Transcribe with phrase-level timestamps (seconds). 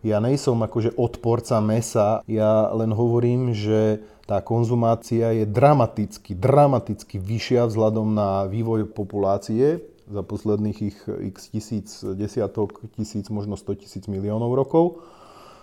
[0.00, 7.66] ja nejsom akože odporca mesa, ja len hovorím, že tá konzumácia je dramaticky, dramaticky vyššia
[7.66, 10.98] vzhľadom na vývoj populácie za posledných ich
[11.34, 15.04] x tisíc, desiatok tisíc, možno 100 tisíc miliónov rokov.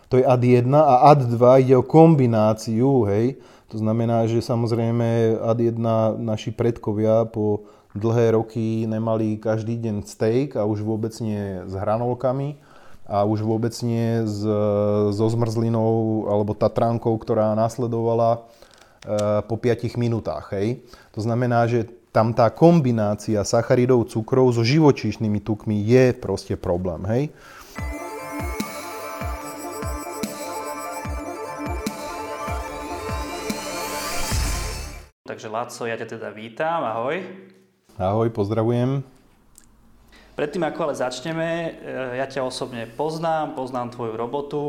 [0.07, 3.43] To je ad 1 a ad 2 ide o kombináciu, hej.
[3.67, 5.75] To znamená, že samozrejme ad 1
[6.15, 12.55] naši predkovia po dlhé roky nemali každý deň steak a už vôbec nie s hranolkami
[13.07, 14.43] a už vôbec nie s,
[15.15, 18.39] so zmrzlinou alebo tatránkou, ktorá nasledovala e,
[19.47, 20.51] po 5 minútach.
[20.51, 20.83] Hej.
[21.15, 26.99] To znamená, že tam tá kombinácia sacharidov, cukrov so živočíšnymi tukmi je proste problém.
[27.07, 27.23] Hej.
[35.23, 37.23] Takže Laco, ja ťa teda vítam, ahoj.
[37.95, 39.16] Ahoj, pozdravujem.
[40.37, 41.69] Predtým, ako ale začneme, e,
[42.21, 44.63] ja ťa osobne poznám, poznám tvoju robotu.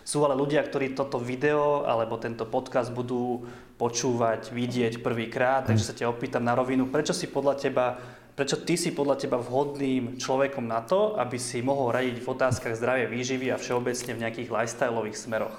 [0.00, 3.44] Sú ale ľudia, ktorí toto video alebo tento podcast budú
[3.76, 7.86] počúvať, vidieť prvýkrát, takže sa ťa opýtam na rovinu, prečo si podľa teba
[8.30, 12.72] Prečo ty si podľa teba vhodným človekom na to, aby si mohol radiť v otázkach
[12.72, 15.58] zdravia výživy a všeobecne v nejakých lifestyleových smeroch?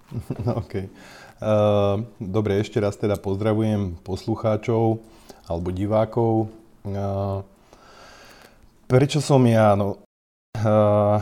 [0.64, 0.88] OK.
[1.36, 5.04] Uh, dobre, ešte raz teda pozdravujem poslucháčov
[5.44, 6.48] alebo divákov.
[6.88, 7.44] Uh,
[8.86, 9.74] Prečo som ja?
[9.74, 9.98] No,
[10.62, 11.18] uh,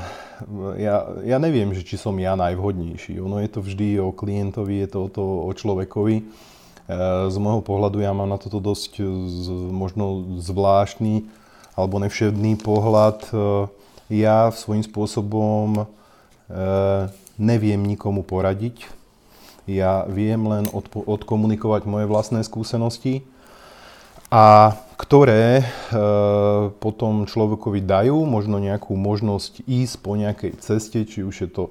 [0.77, 3.17] ja, ja neviem, že či som ja najvhodnejší.
[3.25, 6.29] Ono je to vždy o klientovi, je to o, to, o človekovi.
[6.85, 11.25] Uh, z môjho pohľadu ja mám na toto dosť z, možno zvláštny
[11.75, 13.35] alebo nevšedný pohľad.
[14.07, 15.91] Ja svojím spôsobom
[17.35, 18.87] neviem nikomu poradiť.
[19.67, 23.27] Ja viem len odpo- odkomunikovať moje vlastné skúsenosti
[24.31, 25.65] a ktoré e,
[26.79, 31.65] potom človekovi dajú možno nejakú možnosť ísť po nejakej ceste, či už je to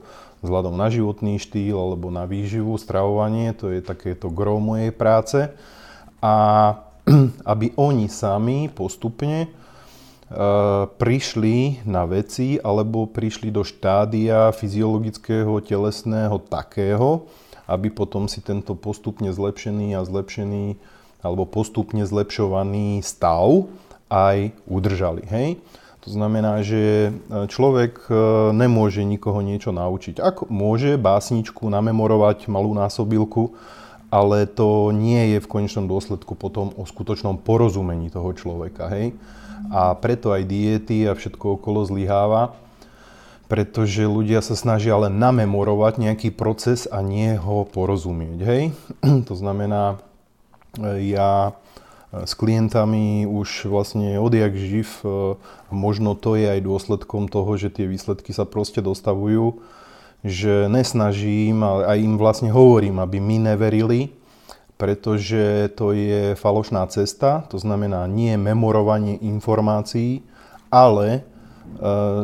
[0.43, 5.39] vzhľadom na životný štýl alebo na výživu, stravovanie, to je takéto gro mojej práce.
[6.19, 6.35] A
[7.51, 9.47] aby oni sami postupne e,
[10.87, 17.27] prišli na veci alebo prišli do štádia fyziologického, telesného takého,
[17.67, 20.75] aby potom si tento postupne zlepšený a zlepšený
[21.23, 23.71] alebo postupne zlepšovaný stav
[24.11, 25.23] aj udržali.
[25.25, 25.57] Hej?
[26.03, 27.11] To znamená, že e,
[27.47, 28.13] človek e,
[28.51, 30.19] nemôže nikoho niečo naučiť.
[30.19, 33.55] Ak môže básničku namemorovať malú násobilku,
[34.11, 38.91] ale to nie je v konečnom dôsledku potom o skutočnom porozumení toho človeka.
[38.91, 39.15] Hej?
[39.71, 42.53] A preto aj diety a všetko okolo zlyháva,
[43.47, 48.39] pretože ľudia sa snažia len namemorovať nejaký proces a nie ho porozumieť.
[48.43, 48.61] Hej?
[49.29, 50.03] to znamená,
[50.81, 55.37] ja e, s klientami už vlastne odjak živ, e,
[55.69, 59.61] možno to je aj dôsledkom toho, že tie výsledky sa proste dostavujú,
[60.25, 64.15] že nesnažím a aj im vlastne hovorím, aby mi neverili,
[64.79, 70.25] pretože to je falošná cesta, to znamená nie memorovanie informácií,
[70.73, 71.21] ale e,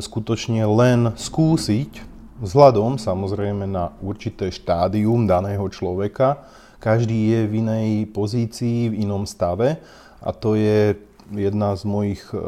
[0.01, 2.09] skutočne len skúsiť
[2.39, 9.77] vzhľadom samozrejme na určité štádium daného človeka, každý je v inej pozícii, v inom stave
[10.23, 10.95] a to je
[11.29, 12.39] jedna z mojich e,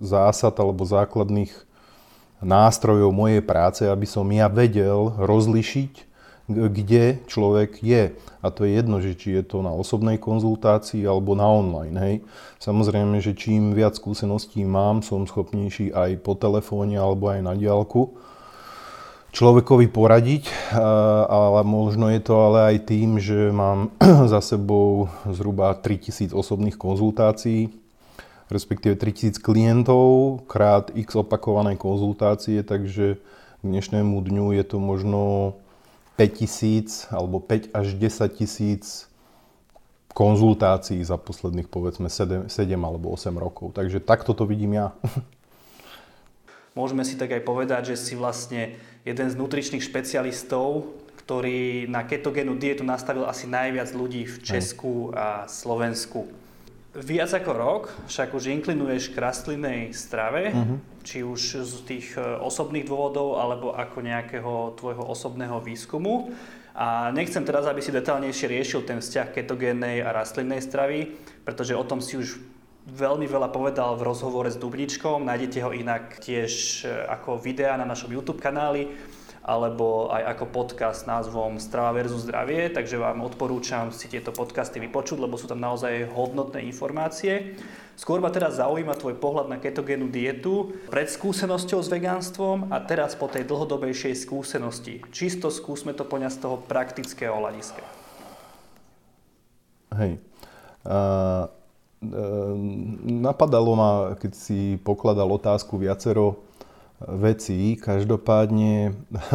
[0.00, 1.52] zásad alebo základných
[2.38, 5.92] nástrojov mojej práce, aby som ja vedel rozlišiť,
[6.48, 8.16] kde človek je.
[8.40, 11.96] A to je jedno, že či je to na osobnej konzultácii alebo na online.
[11.98, 12.14] Hej.
[12.62, 18.16] Samozrejme, že čím viac skúseností mám, som schopnejší aj po telefóne alebo aj na diálku
[19.32, 20.72] človekovi poradiť,
[21.28, 23.92] ale možno je to ale aj tým, že mám
[24.32, 27.68] za sebou zhruba 3000 osobných konzultácií,
[28.48, 33.20] respektíve 3000 klientov krát x opakované konzultácie, takže
[33.60, 35.22] k dnešnému dňu je to možno
[36.16, 39.06] 5000 alebo 5 až 10 tisíc
[40.18, 43.78] konzultácií za posledných povedzme 7, 7 alebo 8 rokov.
[43.78, 44.90] Takže takto to vidím ja.
[46.78, 52.56] Môžeme si tak aj povedať, že si vlastne jeden z nutričných špecialistov, ktorý na ketogénu
[52.56, 56.24] dietu nastavil asi najviac ľudí v Česku a Slovensku.
[56.96, 60.80] Viac ako rok však už inklinuješ k rastlinnej strave, uh-huh.
[61.04, 66.32] či už z tých e, osobných dôvodov, alebo ako nejakého tvojho osobného výskumu.
[66.72, 71.12] A nechcem teraz, aby si detálnejšie riešil ten vzťah ketogénnej a rastlinnej stravy,
[71.44, 72.40] pretože o tom si už
[72.88, 75.28] veľmi veľa povedal v rozhovore s Dubničkom.
[75.28, 76.52] Nájdete ho inak tiež
[76.84, 78.88] e, ako videa na našom YouTube kanáli.
[79.48, 84.76] alebo aj ako podcast s názvom Strava versus zdravie, takže vám odporúčam si tieto podcasty
[84.76, 87.56] vypočuť, lebo sú tam naozaj hodnotné informácie.
[87.96, 93.16] Skôr ma teraz zaujíma tvoj pohľad na ketogénu dietu pred skúsenosťou s vegánstvom a teraz
[93.16, 95.00] po tej dlhodobejšej skúsenosti.
[95.16, 97.82] Čisto skúsme to poňať z toho praktického hľadiska.
[99.96, 100.20] Hej.
[100.84, 101.48] Uh,
[103.04, 106.38] napadalo ma, keď si pokladal otázku viacero
[107.02, 107.78] vecí.
[107.78, 108.94] Každopádne,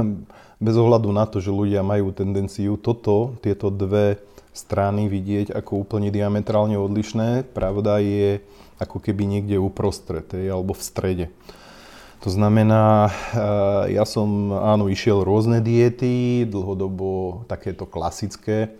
[0.66, 4.20] bez ohľadu na to, že ľudia majú tendenciu toto, tieto dve
[4.54, 7.52] strany vidieť ako úplne diametrálne odlišné.
[7.52, 8.40] Pravda je
[8.78, 11.26] ako keby niekde uprostred, alebo v strede.
[12.24, 18.72] To znamená, eh, ja som áno išiel rôzne diety, dlhodobo takéto klasické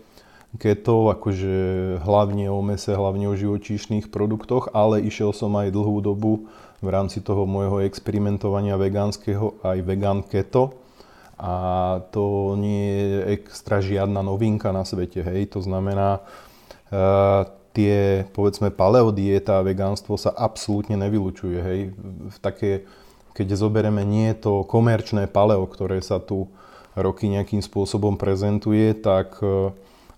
[0.54, 1.54] keto, akože
[2.02, 6.46] hlavne o mese, hlavne o živočíšnych produktoch, ale išiel som aj dlhú dobu
[6.78, 10.78] v rámci toho môjho experimentovania vegánskeho aj vegan keto.
[11.34, 11.54] A
[12.14, 19.58] to nie je extra žiadna novinka na svete, hej, to znamená, uh, tie, povedzme, paleodieta
[19.58, 21.80] a vegánstvo sa absolútne nevylučuje, hej,
[22.30, 22.86] v také,
[23.34, 26.46] keď zoberieme nie to komerčné paleo, ktoré sa tu
[26.94, 29.74] roky nejakým spôsobom prezentuje, tak uh,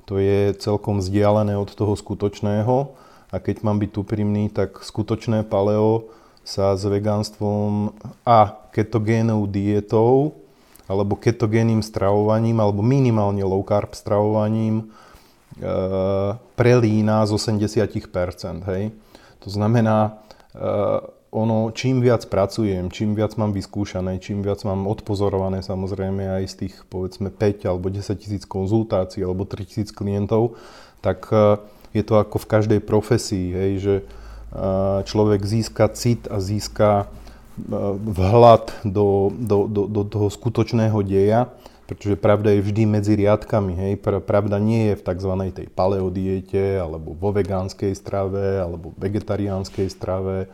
[0.07, 2.95] to je celkom vzdialené od toho skutočného
[3.35, 6.09] a keď mám byť úprimný, tak skutočné paleo
[6.47, 7.91] sa s vegánstvom
[8.23, 10.39] a ketogénou dietou
[10.87, 14.87] alebo ketogénnym stravovaním, alebo minimálne low carb stravovaním
[15.59, 15.67] e,
[16.55, 18.63] prelína z 80%.
[18.71, 18.95] Hej?
[19.43, 20.23] To znamená,
[20.55, 20.71] e,
[21.37, 26.55] ono, čím viac pracujem, čím viac mám vyskúšané, čím viac mám odpozorované samozrejme aj z
[26.65, 30.57] tých povedzme 5 alebo 10 tisíc konzultácií alebo 3 tisíc klientov,
[31.05, 31.61] tak e,
[31.93, 34.05] je to ako v každej profesii, hej, že e,
[35.05, 37.13] človek získa cit a získa
[38.05, 41.49] vhľad do, do, do, do toho skutočného deja,
[41.89, 43.73] pretože pravda je vždy medzi riadkami.
[43.79, 43.93] Hej.
[44.03, 45.33] Pravda nie je v tzv.
[45.55, 50.51] tej paleodiete, alebo vo vegánskej strave, alebo vegetariánskej strave,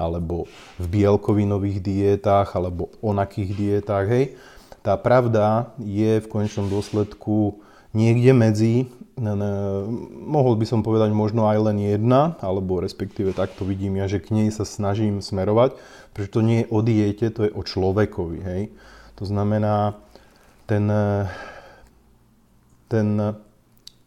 [0.00, 0.48] alebo
[0.80, 4.06] v bielkovinových dietách, alebo onakých dietách.
[4.08, 4.24] Hej.
[4.80, 7.60] Tá pravda je v konečnom dôsledku
[7.92, 8.88] niekde medzi,
[10.24, 14.32] mohol by som povedať možno aj len jedna, alebo respektíve takto vidím ja, že k
[14.32, 15.76] nej sa snažím smerovať,
[16.16, 18.38] pretože to nie je o diete, to je o človekovi.
[18.40, 18.62] Hej.
[19.20, 20.00] To znamená,
[20.64, 20.88] ten,
[22.88, 23.06] ten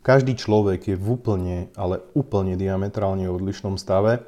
[0.02, 4.26] každý človek je v úplne, ale úplne diametrálne odlišnom stave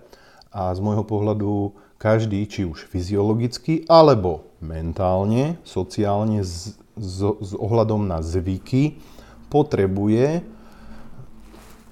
[0.55, 8.07] a z môjho pohľadu každý, či už fyziologicky, alebo mentálne, sociálne, s, s, s ohľadom
[8.07, 8.95] na zvyky,
[9.51, 10.47] potrebuje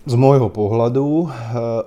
[0.03, 1.27] z môjho pohľadu uh,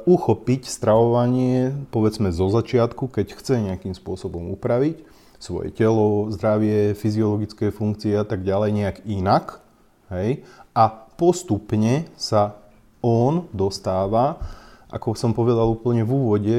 [0.08, 5.04] uchopiť stravovanie, povedzme zo začiatku, keď chce nejakým spôsobom upraviť
[5.36, 9.60] svoje telo, zdravie, fyziologické funkcie a tak ďalej nejak inak.
[10.08, 10.48] Hej?
[10.72, 12.56] A postupne sa
[13.04, 14.40] on dostáva,
[14.96, 16.58] ako som povedal úplne v úvode,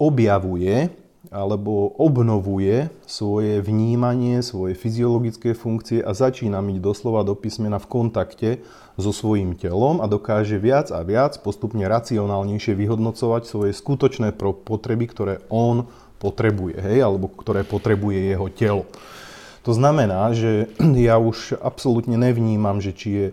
[0.00, 0.88] objavuje
[1.28, 8.50] alebo obnovuje svoje vnímanie, svoje fyziologické funkcie a začína byť doslova do písmena v kontakte
[8.96, 15.34] so svojím telom a dokáže viac a viac postupne racionálnejšie vyhodnocovať svoje skutočné potreby, ktoré
[15.52, 18.84] on potrebuje, hej, alebo ktoré potrebuje jeho telo.
[19.68, 20.72] To znamená, že
[21.08, 23.26] ja už absolútne nevnímam, že či je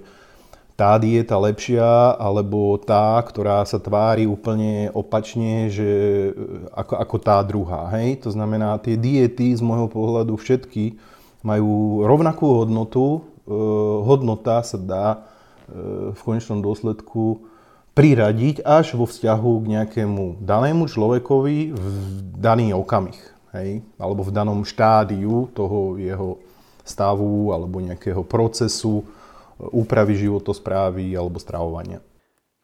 [0.75, 5.89] tá dieta lepšia, alebo tá, ktorá sa tvári úplne opačne, že
[6.29, 6.31] e,
[6.75, 7.87] ako, ako tá druhá.
[7.95, 8.27] Hej?
[8.27, 10.99] To znamená, tie diety z môjho pohľadu všetky
[11.47, 13.23] majú rovnakú hodnotu.
[13.47, 13.55] E,
[14.03, 15.17] hodnota sa dá e,
[16.11, 17.47] v konečnom dôsledku
[17.95, 21.85] priradiť až vo vzťahu k nejakému danému človekovi v
[22.35, 23.19] daný okamih.
[23.55, 23.79] Hej?
[23.95, 26.43] Alebo v danom štádiu toho jeho
[26.83, 29.07] stavu alebo nejakého procesu
[29.59, 32.03] úpravy životosprávy alebo stravovania.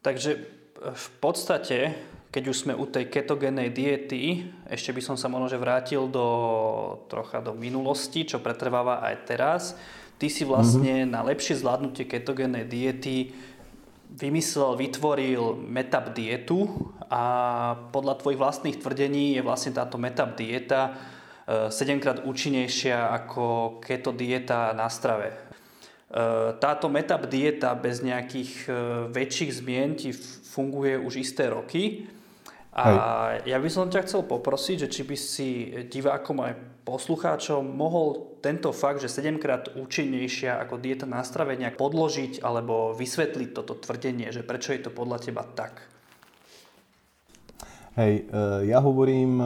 [0.02, 0.42] Takže
[0.82, 1.94] v podstate,
[2.34, 6.28] keď už sme u tej ketogénej diety, ešte by som sa možno že vrátil do,
[7.08, 9.64] trocha do minulosti, čo pretrváva aj teraz.
[10.18, 11.14] Ty si vlastne mm-hmm.
[11.14, 13.34] na lepšie zvládnutie ketogénej diety
[14.12, 16.68] vymyslel, vytvoril metap dietu
[17.08, 17.24] a
[17.96, 21.00] podľa tvojich vlastných tvrdení je vlastne táto metap dieta
[21.48, 25.51] 7 e, krát účinnejšia ako keto dieta na strave.
[26.12, 28.76] Eh, táto metap dieta bez nejakých eh,
[29.16, 30.12] väčších zmien ti
[30.52, 32.04] funguje už isté roky.
[32.72, 32.84] A
[33.36, 33.52] Hej.
[33.52, 35.50] ja by som ťa chcel poprosiť, že či by si
[35.92, 41.76] divákom aj poslucháčom mohol tento fakt, že 7 krát účinnejšia ako dieta na strave nejak
[41.76, 45.84] podložiť alebo vysvetliť toto tvrdenie, že prečo je to podľa teba tak?
[47.96, 49.40] Hej, eh, ja hovorím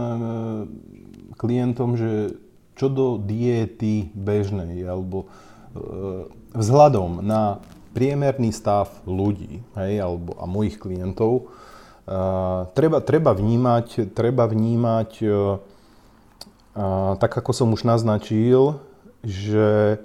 [1.38, 2.42] klientom, že
[2.74, 5.30] čo do diety bežnej, alebo
[6.56, 7.60] vzhľadom na
[7.96, 15.60] priemerný stav ľudí hej, alebo, a mojich klientov, uh, treba, treba vnímať, treba vnímať uh,
[17.16, 18.84] tak ako som už naznačil,
[19.24, 19.96] že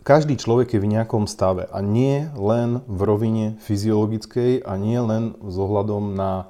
[0.00, 5.36] každý človek je v nejakom stave a nie len v rovine fyziologickej a nie len
[5.44, 6.48] s ohľadom na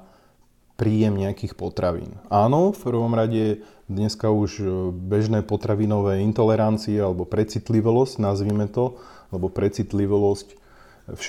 [0.79, 2.15] príjem nejakých potravín.
[2.31, 4.63] Áno, v prvom rade dneska už
[4.95, 8.95] bežné potravinové intolerancie alebo precitlivosť, nazvime to,
[9.35, 10.55] lebo precitlivosť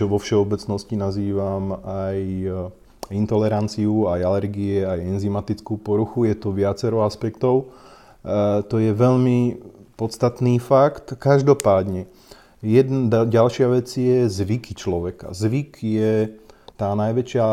[0.06, 2.48] vo všeobecnosti nazývam aj e,
[3.16, 6.28] intoleranciu, aj alergie, aj enzymatickú poruchu.
[6.28, 7.72] Je to viacero aspektov.
[8.20, 9.56] E, to je veľmi
[9.96, 11.16] podstatný fakt.
[11.16, 12.08] Každopádne,
[12.60, 15.32] jedna ďalšia vec je zvyky človeka.
[15.32, 16.36] Zvyk je
[16.76, 17.44] tá najväčšia,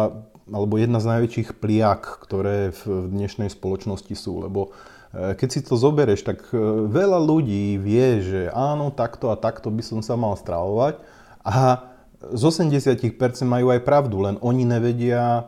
[0.51, 4.44] alebo jedna z najväčších pliak, ktoré v dnešnej spoločnosti sú.
[4.44, 4.72] Lebo
[5.18, 9.72] Eh, keď si to zoberieš, tak eh, veľa ľudí vie, že áno, takto a takto
[9.72, 11.00] by som sa mal stravovať
[11.48, 11.89] a
[12.34, 13.08] z 80%
[13.48, 15.48] majú aj pravdu, len oni nevedia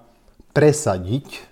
[0.56, 1.44] presadiť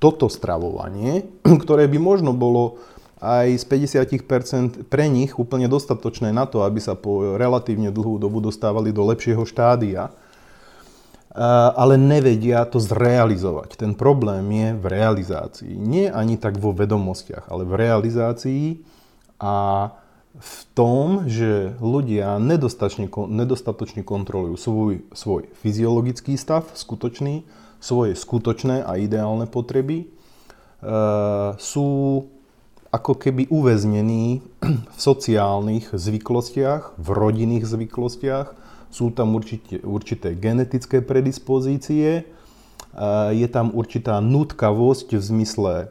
[0.00, 1.28] toto stravovanie,
[1.62, 2.80] ktoré by možno bolo
[3.20, 3.64] aj z
[4.08, 9.04] 50% pre nich úplne dostatočné na to, aby sa po relatívne dlhú dobu dostávali do
[9.04, 10.12] lepšieho štádia
[11.74, 13.74] ale nevedia to zrealizovať.
[13.74, 15.74] Ten problém je v realizácii.
[15.74, 18.66] Nie ani tak vo vedomostiach, ale v realizácii
[19.42, 19.90] a
[20.34, 27.46] v tom, že ľudia nedostatočne, nedostatočne kontrolujú svoj, svoj fyziologický stav, skutočný,
[27.78, 30.06] svoje skutočné a ideálne potreby, e,
[31.54, 31.90] sú
[32.90, 34.42] ako keby uväznení
[34.96, 38.63] v sociálnych zvyklostiach, v rodinných zvyklostiach,
[38.94, 42.22] sú tam určite, určité genetické predispozície,
[43.34, 45.86] je tam určitá nutkavosť v zmysle e,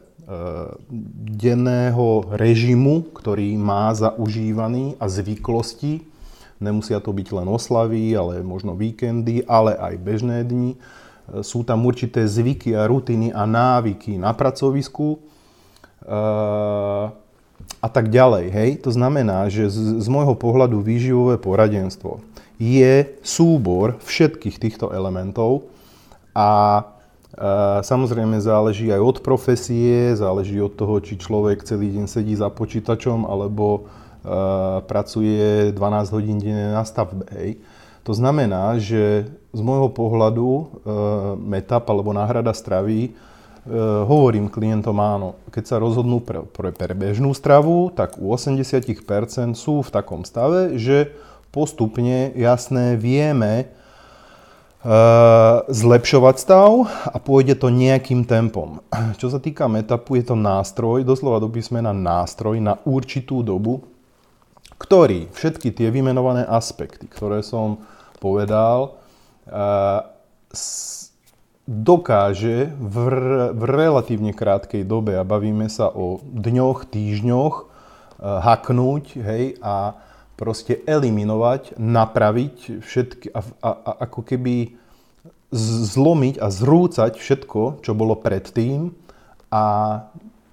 [1.36, 6.00] denného režimu, ktorý má zaužívaný a zvyklosti.
[6.64, 10.70] Nemusia to byť len oslavy, ale možno víkendy, ale aj bežné dni.
[10.72, 15.28] E, sú tam určité zvyky a rutiny a návyky na pracovisku e,
[17.84, 18.48] a tak ďalej.
[18.48, 18.70] Hej?
[18.88, 22.24] To znamená, že z, z môjho pohľadu výživové poradenstvo
[22.58, 25.66] je súbor všetkých týchto elementov
[26.34, 26.82] a e,
[27.82, 33.26] samozrejme záleží aj od profesie, záleží od toho, či človek celý deň sedí za počítačom
[33.26, 33.80] alebo e,
[34.86, 37.26] pracuje 12 hodín denne na stavbe.
[37.34, 37.58] Hej.
[38.04, 40.64] To znamená, že z môjho pohľadu e,
[41.42, 43.14] metap alebo náhrada stravy
[44.04, 48.84] hovorím klientom áno, keď sa rozhodnú pre, pre, pre bežnú stravu, tak u 80%
[49.56, 51.16] sú v takom stave, že
[51.54, 53.70] postupne, jasné, vieme
[54.82, 58.82] uh, zlepšovať stav a pôjde to nejakým tempom.
[59.22, 63.86] Čo sa týka metapu, je to nástroj, doslova do písmena nástroj na určitú dobu,
[64.82, 67.86] ktorý všetky tie vymenované aspekty, ktoré som
[68.18, 68.98] povedal,
[69.46, 70.10] uh,
[71.64, 72.96] dokáže v,
[73.54, 79.96] v relatívne krátkej dobe, a bavíme sa o dňoch, týždňoch, uh, haknúť hej, a
[80.34, 84.74] proste eliminovať, napraviť všetky a, a, a ako keby
[85.54, 88.90] zlomiť a zrúcať všetko, čo bolo predtým
[89.54, 89.64] a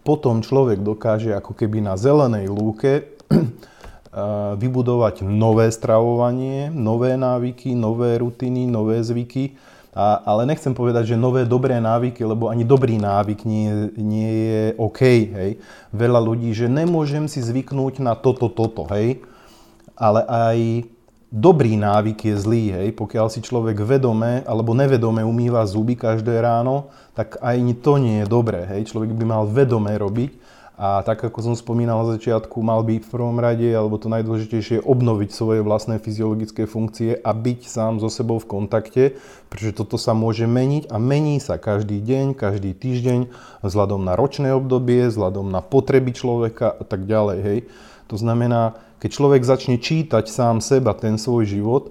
[0.06, 3.10] potom človek dokáže ako keby na zelenej lúke
[4.62, 9.58] vybudovať nové stravovanie, nové návyky, nové rutiny, nové zvyky.
[9.92, 14.64] A, ale nechcem povedať, že nové dobré návyky, lebo ani dobrý návyk nie, nie je
[14.80, 15.02] OK.
[15.36, 15.52] Hej.
[15.92, 18.88] Veľa ľudí, že nemôžem si zvyknúť na toto, toto.
[18.88, 19.31] Hej
[19.96, 20.58] ale aj
[21.32, 22.88] dobrý návyk je zlý, hej.
[22.92, 28.28] Pokiaľ si človek vedome alebo nevedome umýva zuby každé ráno, tak aj to nie je
[28.28, 28.92] dobré, hej.
[28.92, 30.42] Človek by mal vedome robiť
[30.82, 34.82] a tak ako som spomínal na začiatku, mal by v prvom rade, alebo to najdôležitejšie,
[34.82, 39.04] obnoviť svoje vlastné fyziologické funkcie a byť sám so sebou v kontakte,
[39.54, 43.30] pretože toto sa môže meniť a mení sa každý deň, každý týždeň,
[43.62, 47.60] vzhľadom na ročné obdobie, vzhľadom na potreby človeka a tak ďalej, hej.
[48.10, 51.90] To znamená, keď človek začne čítať sám seba, ten svoj život,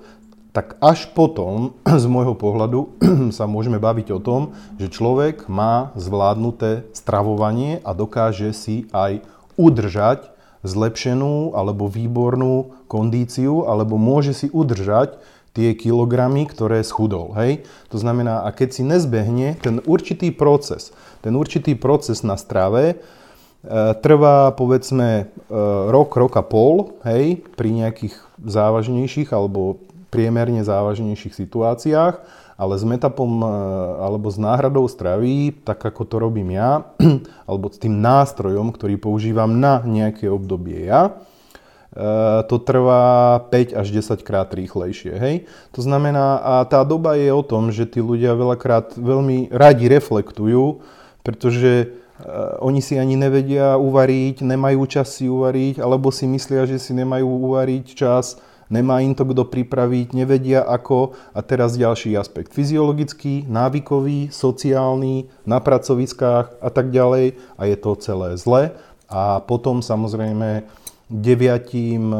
[0.54, 2.94] tak až potom, z môjho pohľadu,
[3.36, 9.26] sa môžeme baviť o tom, že človek má zvládnuté stravovanie a dokáže si aj
[9.58, 10.30] udržať
[10.62, 15.18] zlepšenú alebo výbornú kondíciu, alebo môže si udržať
[15.50, 17.34] tie kilogramy, ktoré schudol.
[17.34, 17.66] Hej?
[17.90, 20.94] To znamená, a keď si nezbehne ten určitý proces,
[21.26, 23.02] ten určitý proces na strave,
[24.00, 25.24] trvá povedzme e,
[25.92, 29.76] rok, rok a pol, hej, pri nejakých závažnejších alebo
[30.08, 32.14] priemerne závažnejších situáciách,
[32.60, 33.40] ale s metapom
[34.00, 36.84] alebo s náhradou stravy, tak ako to robím ja,
[37.48, 41.20] alebo s tým nástrojom, ktorý používam na nejaké obdobie ja,
[42.46, 45.10] to trvá 5 až 10 krát rýchlejšie.
[45.18, 45.34] Hej?
[45.74, 50.86] To znamená, a tá doba je o tom, že tí ľudia veľakrát veľmi radi reflektujú,
[51.26, 51.99] pretože
[52.60, 57.26] oni si ani nevedia uvariť, nemajú čas si uvariť, alebo si myslia, že si nemajú
[57.26, 61.18] uvariť čas, nemá im to kto pripraviť, nevedia ako.
[61.34, 62.54] A teraz ďalší aspekt.
[62.54, 67.36] Fyziologický, návykový, sociálny, na pracoviskách a tak ďalej.
[67.58, 68.72] A je to celé zle.
[69.10, 70.62] A potom samozrejme
[71.10, 72.18] deviatim e,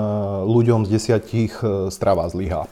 [0.50, 2.66] ľuďom z desiatich e, strava zlyhá.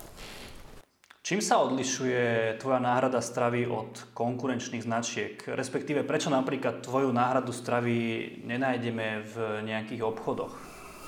[1.28, 5.36] Čím sa odlišuje tvoja náhrada stravy od konkurenčných značiek?
[5.44, 10.56] Respektíve, prečo napríklad tvoju náhradu stravy nenájdeme v nejakých obchodoch?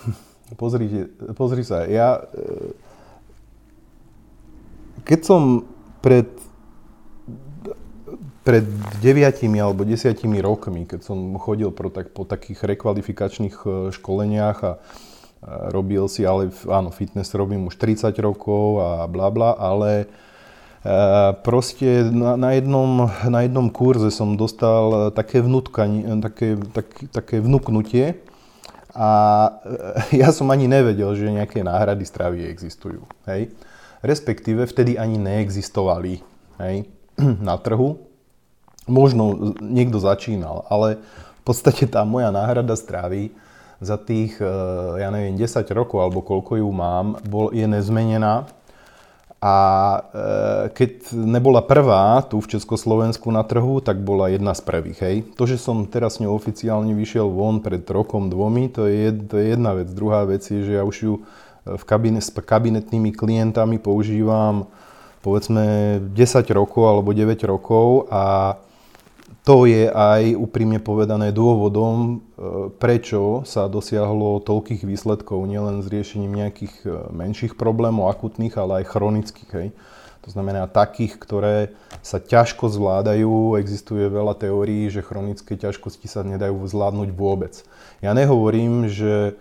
[0.61, 2.21] Pozri, pozri sa, ja...
[2.37, 2.77] E,
[5.09, 5.65] keď som
[6.05, 6.29] pred
[8.45, 8.69] pred
[9.01, 14.73] deviatimi alebo desiatimi rokmi, keď som chodil pro, tak, po takých rekvalifikačných e, školeniach a,
[15.45, 20.07] robil si, ale áno, fitness robím už 30 rokov a bla bla, ale e,
[21.41, 28.21] proste na, na, jednom, na jednom kurze som dostal také, vnutkanie, také, tak, také vnúknutie
[28.93, 29.11] a
[30.13, 33.01] e, ja som ani nevedel, že nejaké náhrady stravy existujú.
[33.25, 33.49] Hej?
[34.05, 36.21] Respektíve vtedy ani neexistovali
[36.61, 36.77] hej?
[37.49, 37.97] na trhu
[38.85, 41.01] možno niekto začínal, ale
[41.41, 43.33] v podstate tá moja náhrada stravy
[43.81, 44.53] za tých, e,
[45.01, 48.45] ja neviem, 10 rokov alebo koľko ju mám, bol, je nezmenená.
[49.41, 50.01] A e,
[50.77, 54.99] keď nebola prvá tu v Československu na trhu, tak bola jedna z prvých.
[55.01, 55.17] Hej.
[55.41, 59.57] To, že som teraz ňou oficiálne vyšiel von pred rokom, dvomi, to je, to je
[59.57, 59.89] jedna vec.
[59.89, 61.15] Druhá vec je, že ja už ju
[61.65, 64.69] v kabine, s kabinetnými klientami používam
[65.21, 66.17] povedzme 10
[66.57, 68.57] rokov alebo 9 rokov a
[69.41, 72.17] to je aj úprimne povedané dôvodom, e,
[72.77, 78.93] prečo sa dosiahlo toľkých výsledkov, nielen s riešením nejakých e, menších problémov, akutných, ale aj
[78.93, 79.51] chronických.
[79.57, 79.69] Hej.
[80.21, 81.73] To znamená takých, ktoré
[82.05, 83.57] sa ťažko zvládajú.
[83.57, 87.65] Existuje veľa teórií, že chronické ťažkosti sa nedajú zvládnuť vôbec.
[88.05, 89.41] Ja nehovorím, že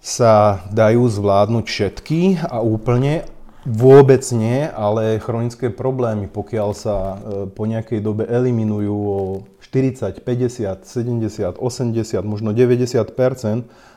[0.00, 3.28] sa dajú zvládnuť všetky a úplne,
[3.66, 7.16] Vôbec nie, ale chronické problémy, pokiaľ sa e,
[7.50, 9.18] po nejakej dobe eliminujú o
[9.58, 13.02] 40, 50, 70, 80, možno 90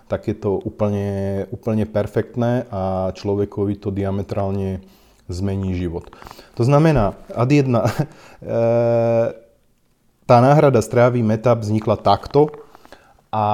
[0.10, 4.82] tak je to úplne, úplne perfektné a človekovi to diametrálne
[5.30, 6.10] zmení život.
[6.58, 8.58] To znamená, ad jedna, e,
[10.26, 12.50] tá náhrada strávy Metap vznikla takto
[13.30, 13.46] a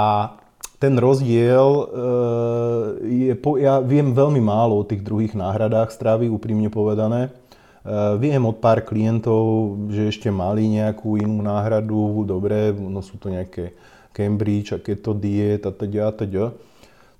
[0.85, 7.33] ten rozdiel eh, je, ja viem veľmi málo o tých druhých náhradách stravy, úprimne povedané.
[7.33, 13.33] Eh, viem od pár klientov, že ešte mali nejakú inú náhradu, dobre, no sú to
[13.33, 13.73] nejaké
[14.13, 16.45] Cambridge a keto diet a teda a teda.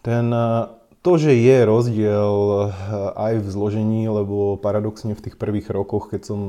[0.06, 0.70] Ten, eh,
[1.02, 2.34] to, že je rozdiel
[3.14, 6.40] aj v zložení, lebo paradoxne v tých prvých rokoch, keď som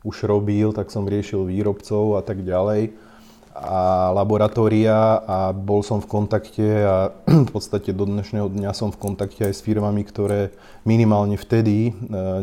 [0.00, 3.07] už robil, tak som riešil výrobcov a tak ďalej
[3.58, 4.94] a laboratória
[5.26, 7.10] a bol som v kontakte a
[7.46, 10.54] v podstate do dnešného dňa som v kontakte aj s firmami, ktoré
[10.86, 11.92] minimálne vtedy e,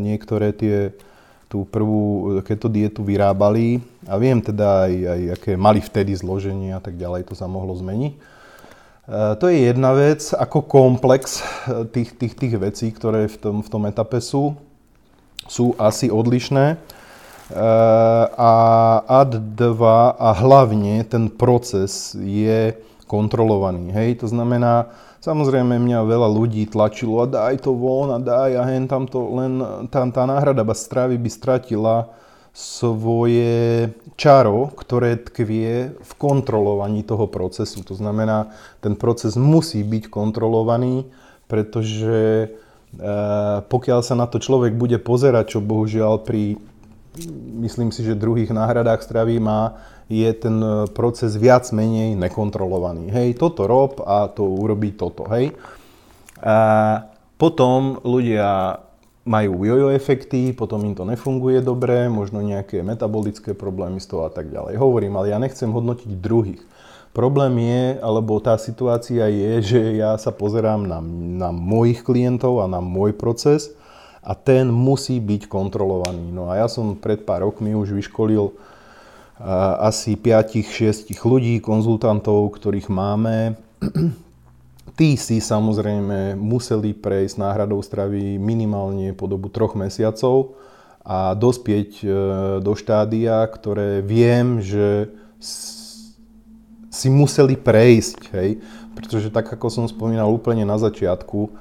[0.03, 0.91] niektoré tie
[1.47, 6.81] tú prvú keto dietu vyrábali a viem teda aj, aj aké mali vtedy zloženie a
[6.83, 8.11] tak ďalej, to sa mohlo zmeniť.
[8.11, 8.19] E,
[9.39, 13.69] to je jedna vec, ako komplex e, tých, tých, tých vecí, ktoré v tom, v
[13.71, 14.59] tom etape sú,
[15.47, 16.75] sú asi odlišné.
[17.53, 18.51] A
[19.05, 19.77] ad 2
[20.17, 22.73] a hlavne ten proces je
[23.05, 23.93] kontrolovaný.
[23.93, 24.25] Hej?
[24.25, 24.89] To znamená,
[25.21, 29.21] samozrejme mňa veľa ľudí tlačilo a daj to von a daj a hen tam to
[29.29, 29.61] len,
[29.93, 32.09] tam tá náhrada stravy by stratila
[32.55, 37.83] svoje čaro, ktoré tkvie v kontrolovaní toho procesu.
[37.83, 41.03] To znamená, ten proces musí byť kontrolovaný,
[41.51, 42.47] pretože e,
[43.59, 46.55] pokiaľ sa na to človek bude pozerať, čo bohužiaľ pri
[47.63, 53.09] myslím si, že druhých náhradách stravy má, je ten e, proces viac menej nekontrolovaný.
[53.09, 55.55] Hej, toto rob a to urobí toto, hej.
[56.45, 56.57] A
[57.41, 58.79] potom ľudia
[59.25, 64.31] majú jojo efekty, potom im to nefunguje dobre, možno nejaké metabolické problémy z toho a
[64.31, 64.77] tak ďalej.
[64.77, 66.61] Hovorím, ale ja nechcem hodnotiť druhých.
[67.15, 70.99] Problém je, alebo tá situácia je, že ja sa pozerám na,
[71.47, 73.73] na mojich klientov a na môj proces
[74.25, 76.33] a ten musí byť kontrolovaný.
[76.33, 78.49] No a ja som pred pár rokmi už vyškolil
[79.79, 83.53] asi 5-6 ľudí, konzultantov, ktorých máme
[84.95, 90.55] Tí si samozrejme museli prejsť náhradou stravy minimálne po dobu troch mesiacov
[91.03, 92.05] a dospieť e,
[92.63, 95.11] do štádia, ktoré viem, že
[96.87, 98.63] si museli prejsť, hej?
[98.95, 101.51] pretože tak ako som spomínal úplne na začiatku,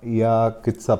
[0.00, 0.96] ja keď sa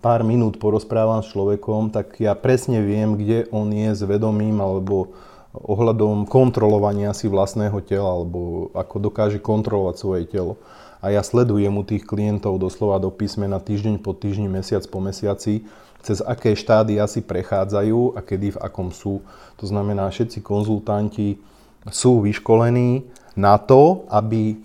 [0.00, 5.12] pár minút porozprávam s človekom, tak ja presne viem, kde on je s vedomím alebo
[5.54, 10.58] ohľadom kontrolovania si vlastného tela, alebo ako dokáže kontrolovať svoje telo.
[10.98, 15.68] A ja sledujem u tých klientov doslova do písmena týždeň po týždni, mesiac po mesiaci,
[16.04, 19.20] cez aké štádia si prechádzajú a kedy v akom sú.
[19.60, 21.40] To znamená, všetci konzultanti
[21.92, 23.04] sú vyškolení
[23.36, 24.56] na to, aby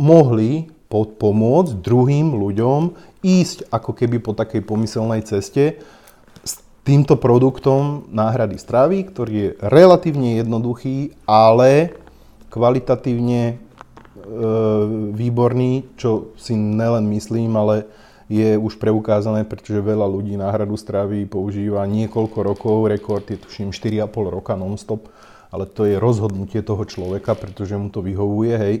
[0.00, 5.78] mohli pomôcť druhým ľuďom ísť ako keby po takej pomyselnej ceste
[6.90, 11.94] týmto produktom náhrady stravy, ktorý je relatívne jednoduchý, ale
[12.50, 13.54] kvalitatívne e,
[15.14, 17.86] výborný, čo si nelen myslím, ale
[18.30, 24.10] je už preukázané, pretože veľa ľudí náhradu stravy používa niekoľko rokov, rekord je tuším 4,5
[24.30, 25.10] roka non-stop,
[25.50, 28.76] ale to je rozhodnutie toho človeka, pretože mu to vyhovuje, hej,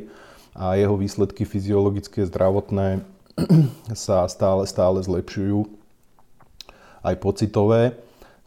[0.54, 3.06] a jeho výsledky fyziologické, zdravotné
[3.94, 5.66] sa stále, stále zlepšujú
[7.00, 7.96] aj pocitové.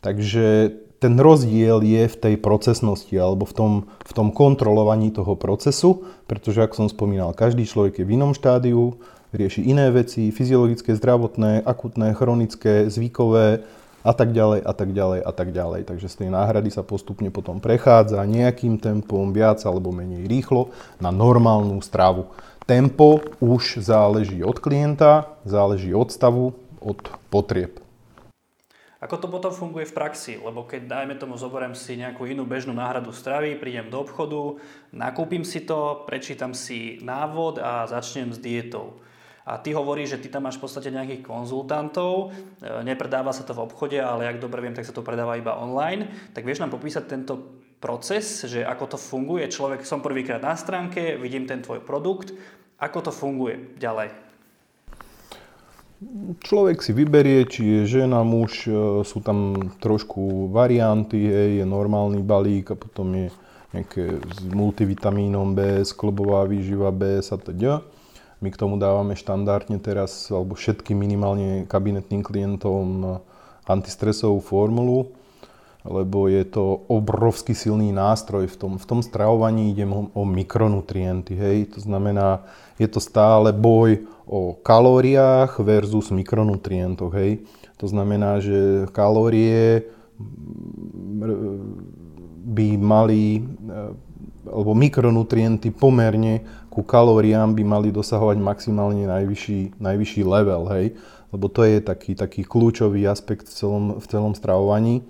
[0.03, 3.73] Takže ten rozdiel je v tej procesnosti alebo v tom,
[4.07, 8.95] v tom kontrolovaní toho procesu, pretože ako som spomínal, každý človek je v inom štádiu,
[9.35, 13.65] rieši iné veci, fyziologické, zdravotné, akutné, chronické, zvykové
[14.03, 15.81] a tak ďalej a tak ďalej a tak ďalej.
[15.87, 21.09] Takže z tej náhrady sa postupne potom prechádza nejakým tempom, viac alebo menej rýchlo na
[21.09, 22.27] normálnu stravu.
[22.67, 26.99] Tempo už záleží od klienta, záleží od stavu, od
[27.31, 27.83] potrieb.
[29.03, 30.39] Ako to potom funguje v praxi?
[30.39, 34.63] Lebo keď, dajme tomu, zoberiem si nejakú inú bežnú náhradu stravy, prídem do obchodu,
[34.95, 38.95] nakúpim si to, prečítam si návod a začnem s dietou.
[39.43, 43.51] A ty hovoríš, že ty tam máš v podstate nejakých konzultantov, e, nepredáva sa to
[43.51, 46.31] v obchode, ale ak dobre viem, tak sa to predáva iba online.
[46.31, 47.33] Tak vieš nám popísať tento
[47.83, 49.51] proces, že ako to funguje?
[49.51, 52.31] Človek, som prvýkrát na stránke, vidím ten tvoj produkt,
[52.79, 54.15] ako to funguje ďalej?
[56.43, 61.19] Človek si vyberie, či je žena, muž, e, sú tam trošku varianty,
[61.59, 63.27] je normálny balík a potom je
[63.75, 67.83] nejaké s multivitamínom B, sklbová výživa B a teda.
[68.43, 73.23] My k tomu dávame štandardne teraz, alebo všetkým minimálne kabinetným klientom
[73.63, 75.15] antistresovú formulu,
[75.87, 81.71] lebo je to obrovský silný nástroj v tom, v tom stravovaní, ide o, mikronutrienty, hej,
[81.71, 82.43] to znamená,
[82.75, 87.11] je to stále boj o kalóriách versus mikronutrientoch.
[87.15, 87.43] Hej.
[87.79, 89.83] To znamená, že kalórie
[92.43, 93.43] by mali,
[94.47, 100.97] alebo mikronutrienty pomerne ku kalóriám by mali dosahovať maximálne najvyšší, najvyšší level, hej?
[101.29, 105.05] lebo to je taký, taký kľúčový aspekt v celom, v celom stravovaní.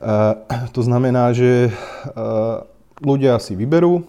[0.00, 0.40] Uh,
[0.76, 2.64] to znamená, že uh,
[3.04, 4.08] ľudia si vyberú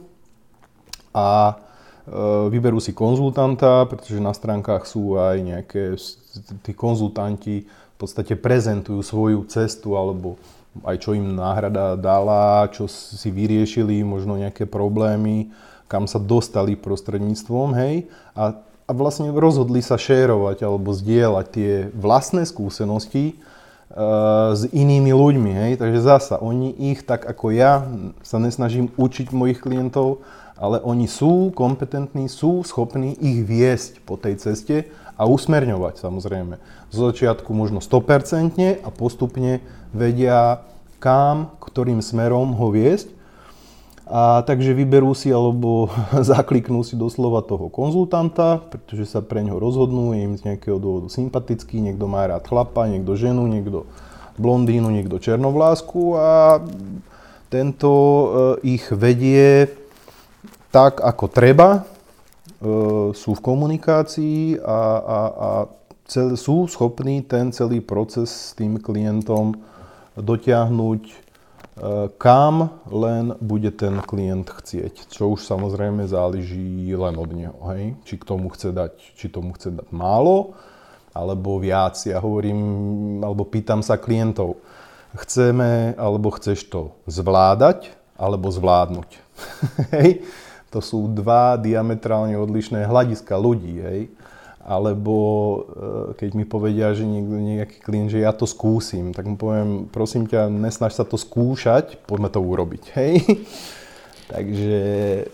[1.11, 1.59] a
[2.51, 5.95] vyberú si konzultanta, pretože na stránkach sú aj nejaké,
[6.59, 10.35] tí konzultanti v podstate prezentujú svoju cestu alebo
[10.83, 15.53] aj čo im náhrada dala, čo si vyriešili, možno nejaké problémy,
[15.93, 18.57] kam sa dostali prostredníctvom, hej, a,
[18.89, 25.71] a vlastne rozhodli sa šérovať alebo zdieľať tie vlastné skúsenosti uh, s inými ľuďmi, hej,
[25.77, 27.85] takže zasa, oni ich, tak ako ja,
[28.25, 30.25] sa nesnažím učiť mojich klientov,
[30.57, 36.57] ale oni sú kompetentní, sú schopní ich viesť po tej ceste a usmerňovať samozrejme.
[36.89, 39.61] Z začiatku možno 100% a postupne
[39.93, 40.65] vedia
[40.97, 43.11] kam, ktorým smerom ho viesť.
[44.03, 45.87] A takže vyberú si alebo
[46.31, 51.07] zakliknú si doslova toho konzultanta, pretože sa pre ňo rozhodnú, je im z nejakého dôvodu
[51.07, 53.87] sympatický, niekto má rád chlapa, niekto ženu, niekto
[54.35, 56.59] blondínu, niekto černovlásku a
[57.53, 57.91] tento
[58.63, 59.69] eh, ich vedie
[60.73, 61.81] tak, ako treba, e,
[63.13, 65.49] sú v komunikácii a, a, a
[66.09, 69.53] cel, sú schopní ten celý proces s tým klientom
[70.17, 71.15] dotiahnuť e,
[72.21, 75.09] kam len bude ten klient chcieť.
[75.09, 77.57] Čo už samozrejme záleží len od neho.
[77.73, 77.97] Hej?
[78.05, 80.53] Či, k tomu chce dať, či tomu chce dať málo,
[81.13, 81.97] alebo viac.
[82.05, 82.61] Ja hovorím,
[83.25, 84.61] alebo pýtam sa klientov,
[85.17, 89.09] chceme, alebo chceš to zvládať, alebo zvládnuť.
[89.97, 90.21] Hej?
[90.73, 94.01] to sú dva diametrálne odlišné hľadiska ľudí, hej.
[94.63, 95.59] Alebo e,
[96.15, 100.23] keď mi povedia, že niekto, nejaký klient, že ja to skúsim, tak mu poviem, prosím
[100.23, 103.13] ťa, nesnaž sa to skúšať, poďme to urobiť, hej.
[104.31, 104.79] Takže
[105.19, 105.25] e,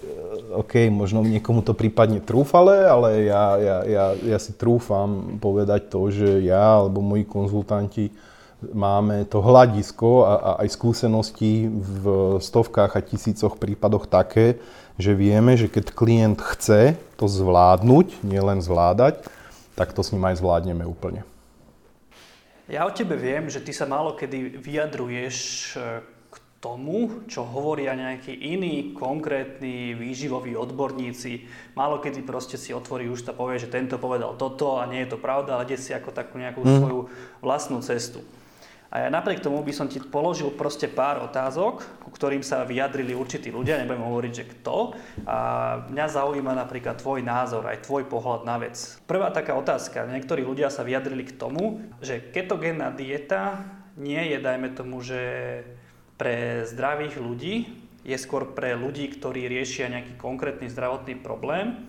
[0.57, 6.09] OK, možno niekomu to prípadne trúfale, ale ja, ja, ja, ja si trúfam povedať to,
[6.09, 8.09] že ja alebo moji konzultanti
[8.59, 12.03] máme to hľadisko a, a aj skúsenosti v
[12.43, 14.59] stovkách a tisícoch prípadoch také,
[14.99, 19.23] že vieme, že keď klient chce to zvládnuť, nielen zvládať,
[19.79, 21.23] tak to s ním aj zvládneme úplne.
[22.67, 25.37] Ja o tebe viem, že ty sa málo kedy vyjadruješ
[25.73, 31.49] e, k tomu, čo hovoria nejakí iní konkrétni výživoví odborníci.
[31.73, 35.15] Málo kedy proste si otvorí už a povie, že tento povedal toto a nie je
[35.15, 36.69] to pravda, ale ide si ako takú nejakú mm.
[36.77, 36.99] svoju
[37.41, 38.21] vlastnú cestu.
[38.89, 43.13] A ja napriek tomu by som ti položil proste pár otázok, ku ktorým sa vyjadrili
[43.13, 44.97] určití ľudia, nebudem hovoriť, že kto.
[45.29, 45.37] A
[45.93, 48.97] mňa zaujíma napríklad tvoj názor, aj tvoj pohľad na vec.
[49.05, 50.09] Prvá taká otázka.
[50.09, 53.61] Niektorí ľudia sa vyjadrili k tomu, že ketogénna dieta
[53.93, 55.21] nie je, dajme tomu, že
[56.17, 57.55] pre zdravých ľudí,
[58.01, 61.85] je skôr pre ľudí, ktorí riešia nejaký konkrétny zdravotný problém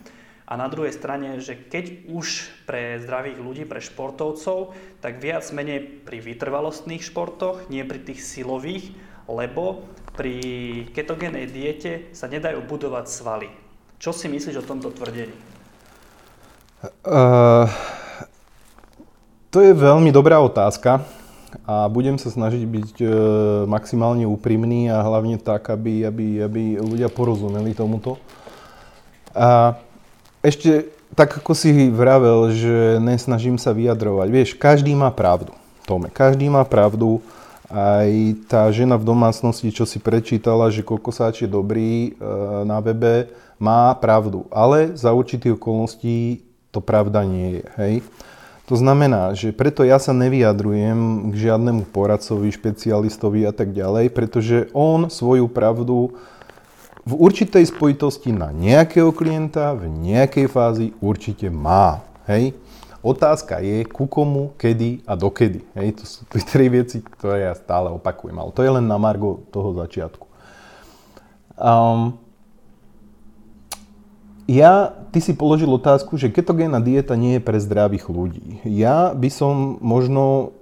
[0.51, 6.03] a na druhej strane, že keď už pre zdravých ľudí, pre športovcov, tak viac menej
[6.03, 8.91] pri vytrvalostných športoch, nie pri tých silových,
[9.31, 9.87] lebo
[10.19, 10.35] pri
[10.91, 13.49] ketogénej diete sa nedajú budovať svaly.
[14.03, 15.31] Čo si myslíš o tomto tvrdení?
[17.07, 17.71] Uh,
[19.55, 21.07] to je veľmi dobrá otázka
[21.63, 23.11] a budem sa snažiť byť uh,
[23.71, 28.19] maximálne úprimný a hlavne tak, aby, aby, aby ľudia porozumeli tomuto.
[29.31, 29.79] Uh,
[30.41, 34.29] ešte tak ako si vravel, že nesnažím sa vyjadrovať.
[34.31, 35.51] Vieš, každý má pravdu.
[35.87, 37.19] Tome, každý má pravdu.
[37.71, 38.11] Aj
[38.51, 42.27] tá žena v domácnosti, čo si prečítala, že kokosáč je dobrý e,
[42.67, 43.31] na webe,
[43.63, 44.47] má pravdu.
[44.51, 46.43] Ale za určitých okolností
[46.75, 47.65] to pravda nie je.
[47.79, 47.95] Hej?
[48.71, 54.71] To znamená, že preto ja sa nevyjadrujem k žiadnemu poradcovi, špecialistovi a tak ďalej, pretože
[54.71, 56.15] on svoju pravdu
[57.05, 62.05] v určitej spojitosti na nejakého klienta v nejakej fázi určite má.
[62.29, 62.53] Hej?
[63.01, 65.65] Otázka je, ku komu, kedy a dokedy.
[65.73, 66.01] Hej?
[66.01, 66.21] To sú
[66.53, 70.29] tri veci, ktoré ja stále opakujem, ale to je len na margo toho začiatku.
[71.57, 72.17] Um,
[74.51, 78.59] ja, ty si položil otázku, že ketogénna dieta nie je pre zdravých ľudí.
[78.67, 80.57] Ja by som možno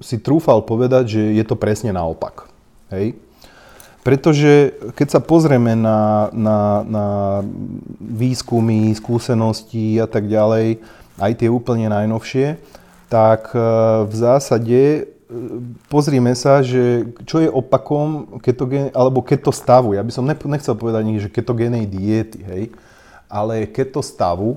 [0.00, 2.48] si trúfal povedať, že je to presne naopak.
[2.88, 3.18] Hej?
[4.08, 7.06] Pretože keď sa pozrieme na, na, na
[8.00, 10.80] výskumy, skúsenosti a tak ďalej,
[11.20, 12.56] aj tie úplne najnovšie,
[13.12, 13.60] tak e,
[14.08, 15.00] v zásade e,
[15.92, 19.92] pozrime sa, že čo je opakom ketogén, alebo keto stavu.
[19.92, 22.64] Ja by som nechcel povedať ani, že ketogénej diety, hej,
[23.28, 24.56] ale keto stavu,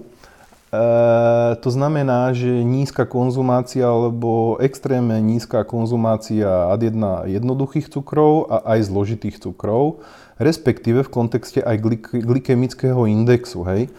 [1.60, 8.88] to znamená, že nízka konzumácia alebo extrémne nízka konzumácia ad 1 jednoduchých cukrov a aj
[8.88, 9.99] zložitých cukrov,
[10.39, 11.75] respektíve v kontexte aj
[12.15, 13.91] glykemického indexu, hej.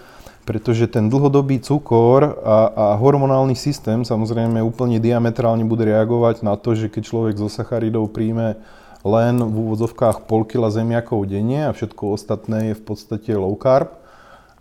[0.48, 6.72] Pretože ten dlhodobý cukor a, a hormonálny systém samozrejme úplne diametrálne bude reagovať na to,
[6.74, 8.58] že keď človek zo sacharidov príjme
[9.04, 14.01] len v úvodzovkách pol kila zemiakov denne a všetko ostatné je v podstate low carb,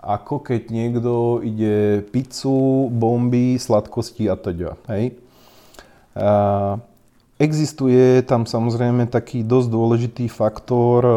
[0.01, 4.73] ako keď niekto ide pizzu, bomby, sladkosti a teda.
[4.89, 5.13] Hej?
[6.17, 6.81] A
[7.37, 11.13] existuje tam samozrejme taký dosť dôležitý faktor e,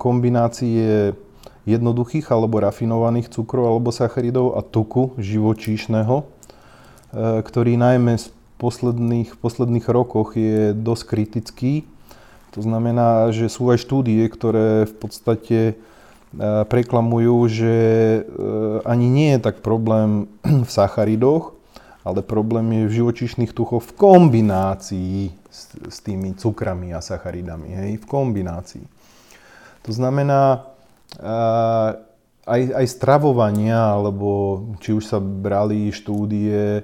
[0.00, 1.12] kombinácie
[1.68, 6.24] jednoduchých alebo rafinovaných cukrov alebo sacharidov a tuku živočíšneho, e,
[7.44, 11.72] ktorý najmä v posledných, posledných rokoch je dosť kritický.
[12.56, 15.58] To znamená, že sú aj štúdie, ktoré v podstate
[16.40, 18.20] preklamujú, že e,
[18.88, 20.32] ani nie je tak problém
[20.68, 21.52] v sacharidoch,
[22.02, 27.90] ale problém je v živočišných tuchoch v kombinácii s, s tými cukrami a sacharidami, hej,
[28.00, 28.84] v kombinácii.
[29.84, 30.66] To znamená,
[31.20, 31.28] e,
[32.48, 36.82] aj, aj stravovania, alebo či už sa brali štúdie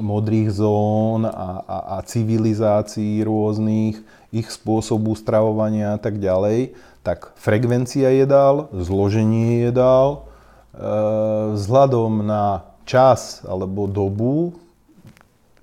[0.00, 6.74] modrých zón a, a, a civilizácií rôznych, ich spôsobu stravovania a tak ďalej,
[7.10, 10.30] tak frekvencia jedál, zloženie jedál,
[10.70, 14.54] e, vzhľadom na čas alebo dobu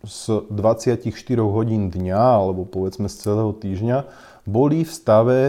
[0.04, 1.08] z 24
[1.48, 4.04] hodín dňa alebo povedzme z celého týždňa
[4.44, 5.40] boli v stave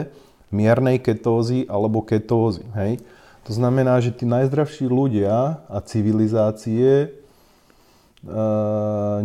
[0.54, 2.62] miernej ketózy alebo ketózy.
[2.78, 3.02] Hej?
[3.50, 7.08] To znamená, že tí najzdravší ľudia a civilizácie e,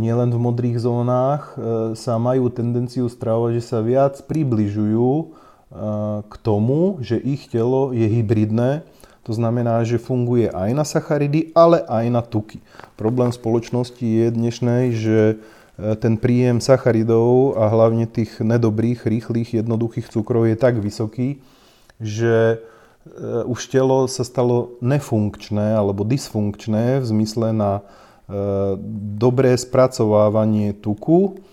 [0.02, 5.43] nielen v modrých zónach e, sa majú tendenciu stravovať, že sa viac približujú
[6.30, 8.86] k tomu, že ich telo je hybridné,
[9.24, 12.60] to znamená, že funguje aj na sacharidy, ale aj na tuky.
[13.00, 15.36] Problém spoločnosti je dnešnej, že e,
[15.96, 21.40] ten príjem sacharidov a hlavne tých nedobrých, rýchlych, jednoduchých cukrov je tak vysoký,
[22.04, 22.62] že
[23.44, 27.84] už telo sa stalo nefunkčné alebo dysfunkčné v zmysle na
[29.20, 31.44] dobré spracovávanie tuku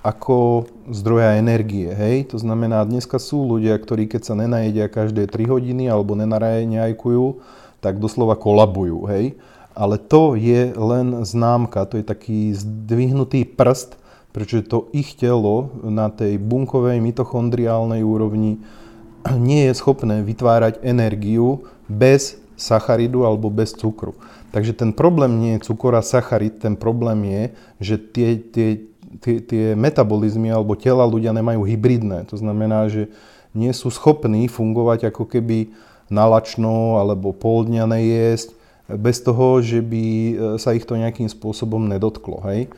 [0.00, 1.92] ako zdroja energie.
[1.92, 2.32] Hej?
[2.32, 7.40] To znamená, dneska sú ľudia, ktorí keď sa nenajedia každé 3 hodiny alebo nenarajkujú,
[7.84, 9.04] tak doslova kolabujú.
[9.12, 9.36] Hej?
[9.76, 14.00] Ale to je len známka, to je taký zdvihnutý prst,
[14.32, 18.56] pretože to ich telo na tej bunkovej mitochondriálnej úrovni
[19.36, 24.16] nie je schopné vytvárať energiu bez sacharidu alebo bez cukru.
[24.50, 27.42] Takže ten problém nie je cukor a sacharid, ten problém je,
[27.78, 32.30] že tie, tie tie, tie metabolizmy alebo tela ľudia nemajú hybridné.
[32.30, 33.10] To znamená, že
[33.50, 35.74] nie sú schopní fungovať ako keby
[36.06, 38.54] nalačno alebo pol dňa nejesť
[38.86, 42.42] bez toho, že by e, sa ich to nejakým spôsobom nedotklo.
[42.46, 42.70] Hej?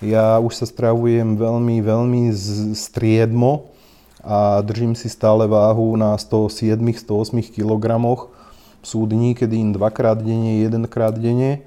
[0.00, 2.22] Ja už sa stravujem veľmi, veľmi
[2.76, 3.72] striedmo
[4.24, 7.84] a držím si stále váhu na 107-108 kg.
[8.80, 11.66] Sú dní, kedy im dvakrát denne, jedenkrát denne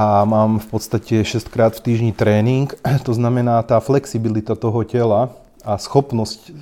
[0.00, 2.72] a mám v podstate 6 krát v týždni tréning.
[3.06, 6.56] To znamená, tá flexibilita toho tela a schopnosť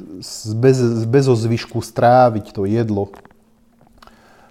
[0.59, 3.15] bez, bez ozvyšku stráviť to jedlo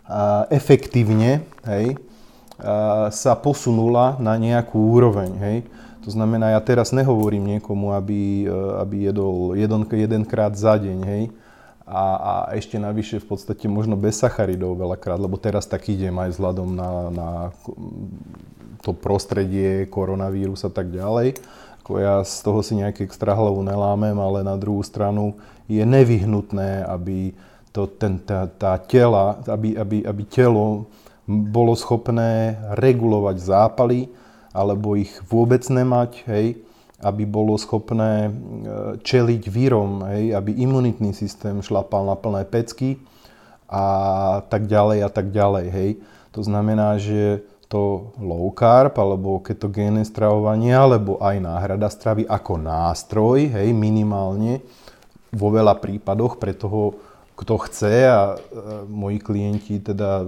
[0.07, 1.99] a efektívne hej,
[2.63, 5.35] a sa posunula na nejakú úroveň.
[5.35, 5.57] Hej.
[6.07, 8.47] To znamená, ja teraz nehovorím niekomu, aby,
[8.79, 11.23] aby jedol jeden, jedenkrát za deň, hej,
[11.83, 16.39] a, a ešte navyše v podstate možno bez sacharidov veľakrát, lebo teraz tak idem aj
[16.39, 17.29] vzhľadom na, na
[18.81, 21.37] to prostredie, koronavírus a tak ďalej.
[21.83, 25.39] Ako ja z toho si nejaké extra hlavu nelámem, ale na druhú stranu
[25.71, 27.31] je nevyhnutné, aby
[27.71, 30.87] to, ten, tá, tá tela, aby, aby, aby telo
[31.27, 34.07] bolo schopné regulovať zápaly,
[34.55, 36.57] alebo ich vôbec nemať, hej,
[36.97, 38.31] aby bolo schopné e,
[39.05, 42.97] čeliť vírom, hej, aby imunitný systém šlapal na plné pecky
[43.69, 43.85] a
[44.47, 45.65] tak ďalej a tak ďalej.
[45.69, 45.89] Hej.
[46.33, 53.51] To znamená, že to low carb alebo ketogénne stravovanie alebo aj náhrada stravy ako nástroj,
[53.51, 54.63] hej, minimálne
[55.35, 56.95] vo veľa prípadoch pre toho,
[57.37, 58.35] kto chce a e,
[58.89, 60.25] moji klienti teda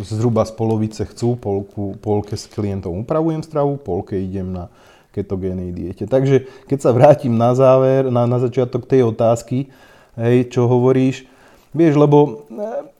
[0.00, 4.72] zhruba z polovice chcú, polku, polke s klientov upravujem stravu, polke idem na
[5.12, 6.04] ketogénej diete.
[6.08, 9.68] Takže keď sa vrátim na záver, na, na začiatok tej otázky,
[10.16, 11.28] hej, čo hovoríš,
[11.74, 12.96] vieš, lebo e,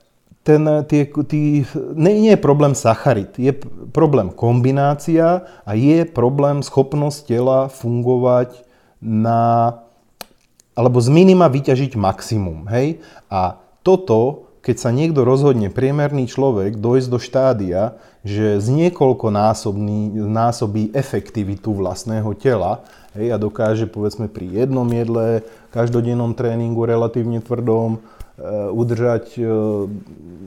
[0.48, 3.52] ten, tie, tí, nie, nie je problém sacharit, je
[3.92, 8.64] problém kombinácia a je problém schopnosť tela fungovať
[8.96, 9.76] na,
[10.72, 12.64] alebo z minima vyťažiť maximum.
[12.72, 13.04] Hej?
[13.28, 17.82] A toto, keď sa niekto rozhodne, priemerný človek, dojsť do štádia,
[18.24, 25.44] že z niekoľko násobný, násobí efektivitu vlastného tela hej, a dokáže povedzme pri jednom jedle,
[25.76, 28.00] každodennom tréningu relatívne tvrdom,
[28.70, 29.46] udržať eh,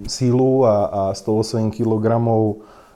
[0.07, 2.07] sílu a, a 108 kg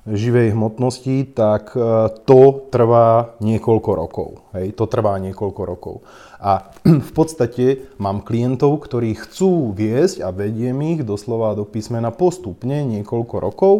[0.06, 4.30] živej hmotnosti, tak eh, to trvá niekoľko rokov.
[4.56, 5.96] Hej, to trvá niekoľko rokov.
[6.40, 6.72] A
[7.10, 13.36] v podstate mám klientov, ktorí chcú viesť a vediem ich doslova do písmena postupne niekoľko
[13.44, 13.76] rokov,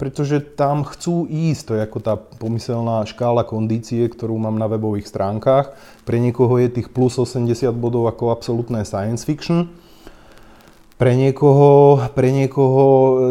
[0.00, 1.62] pretože tam chcú ísť.
[1.68, 5.76] To je ako tá pomyselná škála kondície, ktorú mám na webových stránkach.
[6.08, 9.83] Pre niekoho je tých plus 80 bodov ako absolútne science fiction
[10.94, 12.84] pre niekoho, pre niekoho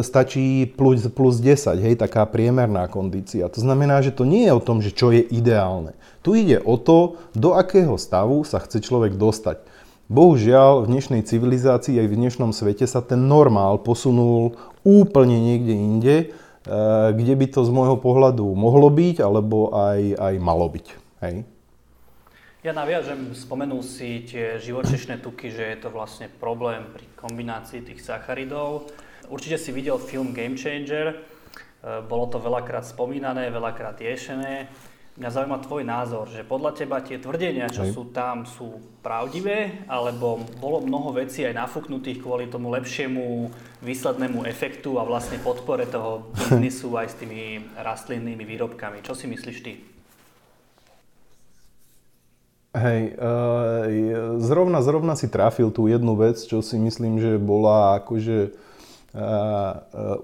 [0.03, 3.47] stačí plus, plus 10, hej, taká priemerná kondícia.
[3.47, 5.95] To znamená, že to nie je o tom, že čo je ideálne.
[6.23, 9.63] Tu ide o to, do akého stavu sa chce človek dostať.
[10.11, 16.15] Bohužiaľ, v dnešnej civilizácii aj v dnešnom svete sa ten normál posunul úplne niekde inde,
[16.19, 16.29] eh,
[17.15, 20.87] kde by to z môjho pohľadu mohlo byť, alebo aj, aj malo byť.
[21.23, 21.47] Hej.
[22.63, 27.99] Ja naviažem, spomenul si tie živočišné tuky, že je to vlastne problém pri kombinácii tých
[27.99, 28.87] sacharidov.
[29.27, 31.15] Určite si videl film Game Changer, e,
[32.07, 34.71] bolo to veľakrát spomínané, veľakrát riešené.
[35.19, 40.39] Mňa zaujíma tvoj názor, že podľa teba tie tvrdenia, čo sú tam, sú pravdivé, alebo
[40.63, 43.51] bolo mnoho vecí aj nafúknutých kvôli tomu lepšiemu
[43.83, 49.03] výslednému efektu a vlastne podpore toho biznisu aj s tými rastlinnými výrobkami.
[49.03, 49.92] Čo si myslíš ty?
[52.73, 53.13] Hej,
[54.41, 58.49] zrovna, zrovna si trafil tú jednu vec, čo si myslím, že bola akože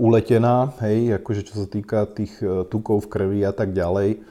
[0.01, 4.25] uletená, hej, akože čo sa týka tých e, tukov v krvi a tak ďalej.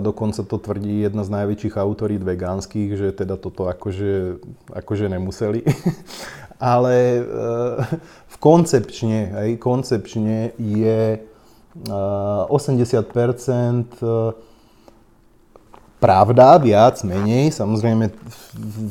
[0.00, 4.40] Dokonca to tvrdí jedna z najväčších autorít vegánskych, že teda toto akože,
[4.76, 5.64] akože nemuseli.
[6.60, 7.24] Ale
[8.28, 11.24] v koncepčne, hej, koncepčne je
[11.88, 12.52] 80%
[16.04, 17.48] Pravda, viac, menej.
[17.48, 18.12] Samozrejme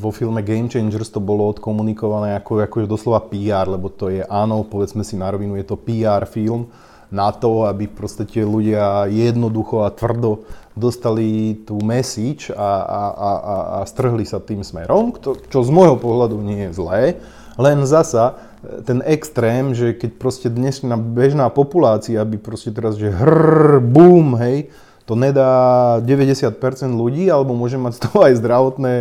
[0.02, 4.66] vo filme Game Changers to bolo odkomunikované ako, ako doslova PR, lebo to je áno,
[4.66, 6.74] povedzme si na rovinu, je to PR film
[7.14, 13.30] na to, aby proste tie ľudia jednoducho a tvrdo dostali tú message a, a, a,
[13.78, 15.14] a strhli sa tým smerom,
[15.54, 17.22] čo z môjho pohľadu nie je zlé.
[17.62, 18.42] Len zasa
[18.90, 24.74] ten extrém, že keď proste dnešná bežná populácia by proste teraz, že hrrr, boom, hej,
[25.04, 26.56] to nedá 90%
[26.96, 28.96] ľudí, alebo môže mať z toho aj zdravotné,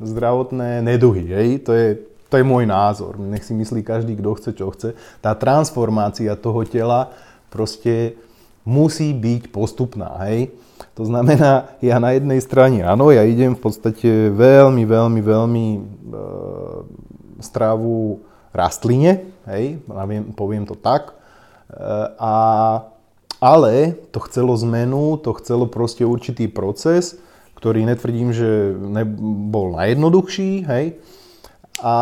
[0.00, 1.24] zdravotné neduhy.
[1.28, 1.48] Hej?
[1.68, 1.88] To, je,
[2.32, 3.20] to je môj názor.
[3.20, 4.96] Nech si myslí každý, kto chce, čo chce.
[5.20, 7.12] Tá transformácia toho tela
[7.52, 8.16] proste
[8.64, 10.16] musí byť postupná.
[10.24, 10.56] Hej?
[10.96, 15.80] To znamená, ja na jednej strane, áno, ja idem v podstate veľmi, veľmi, veľmi e,
[17.40, 18.20] strávu
[18.52, 19.80] rastline, hej,
[20.36, 21.12] poviem to tak.
[21.12, 21.14] E,
[22.20, 22.34] a
[23.42, 27.18] ale to chcelo zmenu, to chcelo proste určitý proces,
[27.58, 28.70] ktorý netvrdím, že
[29.50, 31.02] bol najjednoduchší, hej.
[31.82, 31.98] A,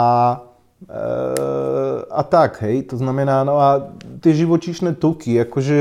[0.84, 1.04] e,
[2.12, 3.88] a tak, hej, to znamená, no a
[4.20, 5.76] tie živočíšne tuky, akože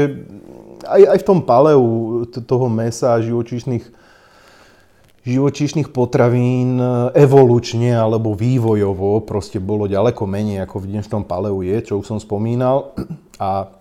[0.88, 4.00] aj, aj v tom paleu toho mesa a živočíšnych
[5.20, 6.80] živočíšnych potravín
[7.12, 12.20] evolučne alebo vývojovo proste bolo ďaleko menej ako v dnešnom paleu je, čo už som
[12.24, 12.96] spomínal.
[13.38, 13.79] A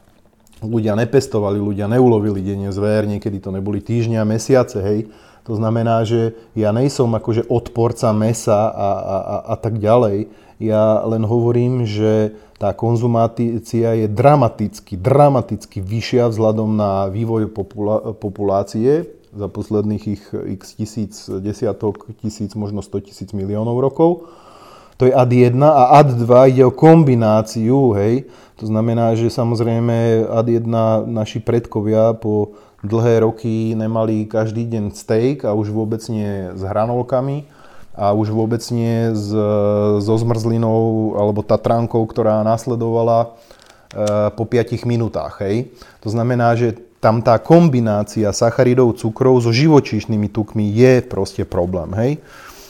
[0.63, 5.01] ľudia nepestovali, ľudia neulovili denne zver, niekedy to neboli týždňa a mesiace, hej.
[5.49, 10.29] To znamená, že ja nejsom akože odporca mesa a, a, a, a tak ďalej.
[10.61, 19.09] Ja len hovorím, že tá konzumácia je dramaticky, dramaticky vyššia vzhľadom na vývoj popula- populácie
[19.33, 24.29] za posledných ich x tisíc, desiatok tisíc, možno 100 tisíc miliónov rokov.
[24.99, 28.27] To je ad 1 a ad 2 ide o kombináciu, hej,
[28.59, 30.67] to znamená, že samozrejme ad 1
[31.07, 37.47] naši predkovia po dlhé roky nemali každý deň steak a už vôbec nie s hranolkami
[37.99, 39.31] a už vôbec nie s,
[40.03, 43.29] so zmrzlinou alebo tatránkou, ktorá následovala e,
[44.35, 45.43] po 5 minútach.
[45.43, 45.75] Hej.
[46.07, 51.91] To znamená, že tam tá kombinácia sacharidov, cukrov so živočíšnymi tukmi je proste problém.
[51.95, 52.13] Hej.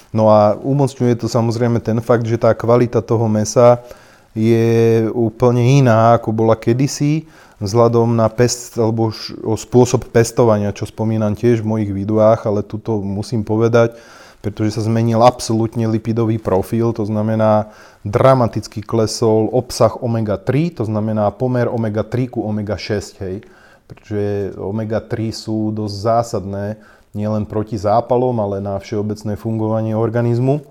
[0.09, 3.85] No a umocňuje to samozrejme ten fakt, že tá kvalita toho mesa
[4.33, 7.29] je úplne iná, ako bola kedysi,
[7.59, 9.11] vzhľadom na pest, alebo
[9.59, 13.99] spôsob pestovania, čo spomínam tiež v mojich videách, ale tuto musím povedať,
[14.39, 17.75] pretože sa zmenil absolútne lipidový profil, to znamená
[18.07, 23.43] dramaticky klesol obsah omega-3, to znamená pomer omega-3 ku omega-6, hej.
[23.91, 26.79] Pretože omega-3 sú dosť zásadné
[27.19, 30.63] nielen proti zápalom, ale na všeobecné fungovanie organizmu.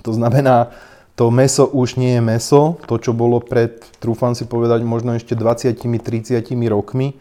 [0.00, 0.72] To znamená,
[1.12, 5.36] to meso už nie je meso, to čo bolo pred, trúfam si povedať, možno ešte
[5.36, 6.40] 20-30
[6.72, 7.20] rokmi,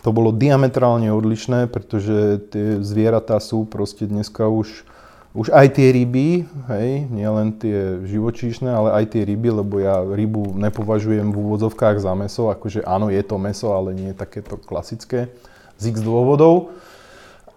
[0.00, 4.88] to bolo diametrálne odlišné, pretože tie zvieratá sú proste dneska už,
[5.36, 10.56] už aj tie ryby, hej, nielen tie živočíšne, ale aj tie ryby, lebo ja rybu
[10.56, 15.28] nepovažujem v úvodzovkách za meso, akože áno, je to meso, ale nie je takéto klasické.
[15.76, 16.72] Z x dôvodov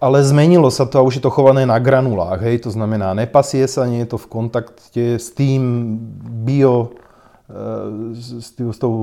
[0.01, 3.61] ale zmenilo sa to a už je to chované na granulách, hej, to znamená nepasie
[3.69, 5.93] sa, nie je to v kontakte s tým
[6.41, 6.97] bio,
[7.45, 8.93] e, s, tým, s tou,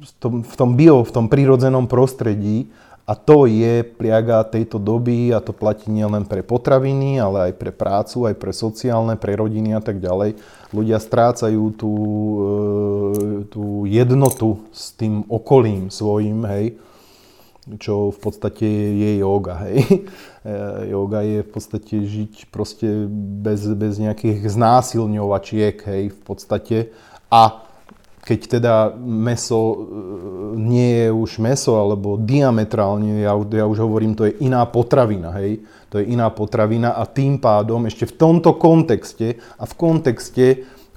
[0.00, 2.72] s tom, v tom bio, v tom prírodzenom prostredí.
[3.02, 7.74] A to je pliaga tejto doby a to platí nielen pre potraviny, ale aj pre
[7.74, 10.38] prácu, aj pre sociálne, pre rodiny a tak ďalej.
[10.70, 12.46] Ľudia strácajú tú, e,
[13.52, 16.78] tú jednotu s tým okolím svojim, hej,
[17.78, 19.54] čo v podstate je yoga.
[19.66, 20.06] Hej.
[20.94, 23.06] yoga je v podstate žiť proste
[23.42, 26.76] bez, bez nejakých znásilňovačiek, hej, v podstate.
[27.30, 27.62] A
[28.22, 29.76] keď teda meso e,
[30.58, 35.62] nie je už meso, alebo diametrálne, ja, ja už hovorím, to je iná potravina, hej,
[35.90, 40.46] to je iná potravina a tým pádom ešte v tomto kontexte a v kontexte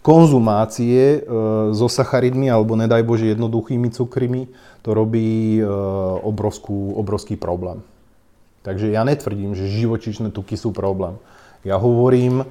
[0.05, 1.19] konzumácie e,
[1.73, 4.45] so sacharidmi alebo nedaj Bože jednoduchými cukrmi,
[4.85, 5.65] to robí e,
[6.21, 7.81] obrovskú, obrovský problém.
[8.61, 11.17] Takže ja netvrdím, že živočišné tuky sú problém.
[11.65, 12.45] Ja hovorím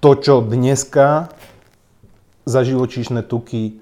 [0.00, 1.28] to, čo dneska
[2.48, 3.80] za živočíšne tuky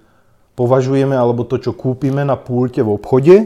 [0.58, 3.36] považujeme, alebo to, čo kúpime na púlte v obchode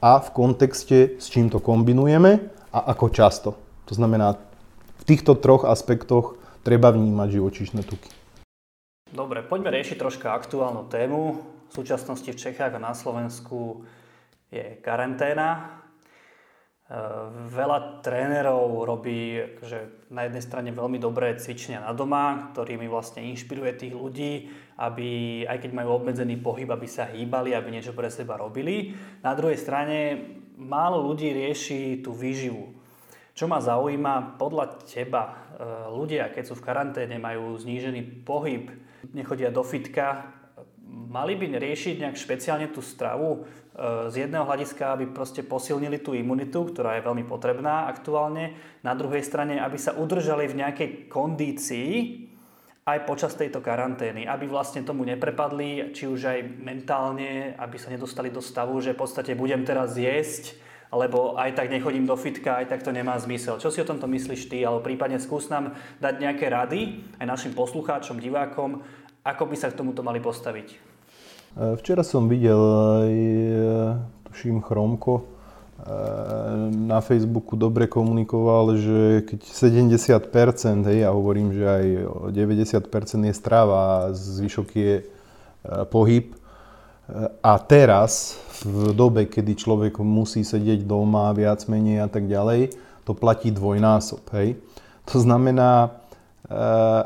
[0.00, 2.40] a v kontexte, s čím to kombinujeme
[2.72, 3.50] a ako často.
[3.88, 4.40] To znamená,
[5.00, 8.19] v týchto troch aspektoch treba vnímať živočíšne tuky.
[9.10, 11.42] Dobre, poďme riešiť troška aktuálnu tému.
[11.66, 13.82] V súčasnosti v Čechách a na Slovensku
[14.54, 15.50] je karanténa.
[15.50, 15.62] E,
[17.50, 19.34] veľa trénerov robí
[19.66, 24.46] že na jednej strane veľmi dobré cvičenia na doma, ktorými vlastne inšpiruje tých ľudí,
[24.78, 28.94] aby aj keď majú obmedzený pohyb, aby sa hýbali, aby niečo pre seba robili.
[29.26, 30.22] Na druhej strane
[30.54, 32.78] málo ľudí rieši tú výživu.
[33.34, 35.30] Čo ma zaujíma, podľa teba e,
[35.98, 38.70] ľudia, keď sú v karanténe, majú znížený pohyb,
[39.12, 40.40] nechodia do fitka,
[40.90, 43.38] mali by riešiť nejak špeciálne tú stravu e,
[44.10, 48.54] z jedného hľadiska, aby proste posilnili tú imunitu, ktorá je veľmi potrebná aktuálne.
[48.82, 51.90] Na druhej strane, aby sa udržali v nejakej kondícii
[52.86, 58.32] aj počas tejto karantény, aby vlastne tomu neprepadli, či už aj mentálne, aby sa nedostali
[58.32, 60.58] do stavu, že v podstate budem teraz jesť,
[60.90, 63.62] lebo aj tak nechodím do fitka, aj tak to nemá zmysel.
[63.62, 67.52] Čo si o tomto myslíš ty, alebo prípadne skús nám dať nejaké rady aj našim
[67.54, 68.82] poslucháčom, divákom,
[69.24, 70.68] ako by sa k tomuto mali postaviť?
[70.70, 70.76] E,
[71.76, 73.12] včera som videl e,
[74.30, 75.24] tuším, Chromko, e,
[76.72, 81.84] na Facebooku dobre komunikoval, že keď 70%, hej, ja hovorím, že aj
[82.32, 84.94] 90% je strava a zvyšok je
[85.92, 86.32] pohyb.
[87.42, 92.70] A teraz v dobe, kedy človek musí sedieť doma viac menej a tak ďalej,
[93.02, 94.22] to platí dvojnásob.
[94.30, 94.56] Hej?
[95.10, 95.90] To znamená,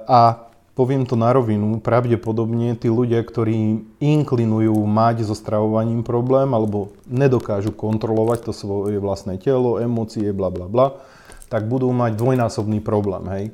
[0.05, 6.95] a poviem to na rovinu, pravdepodobne tí ľudia, ktorí inklinujú mať so stravovaním problém alebo
[7.07, 10.99] nedokážu kontrolovať to svoje vlastné telo, emócie, bla bla bla,
[11.47, 13.25] tak budú mať dvojnásobný problém.
[13.31, 13.45] Hej?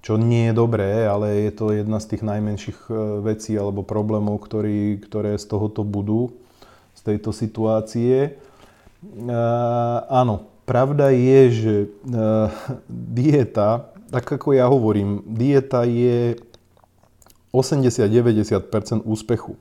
[0.00, 4.40] Čo nie je dobré, ale je to jedna z tých najmenších eh, vecí alebo problémov,
[4.40, 6.34] ktorý, ktoré z tohoto budú
[7.06, 8.34] tejto situácie.
[10.10, 11.74] Áno, pravda je, že
[12.90, 16.34] dieta, tak ako ja hovorím, dieta je
[17.56, 19.56] 80-90% úspechu.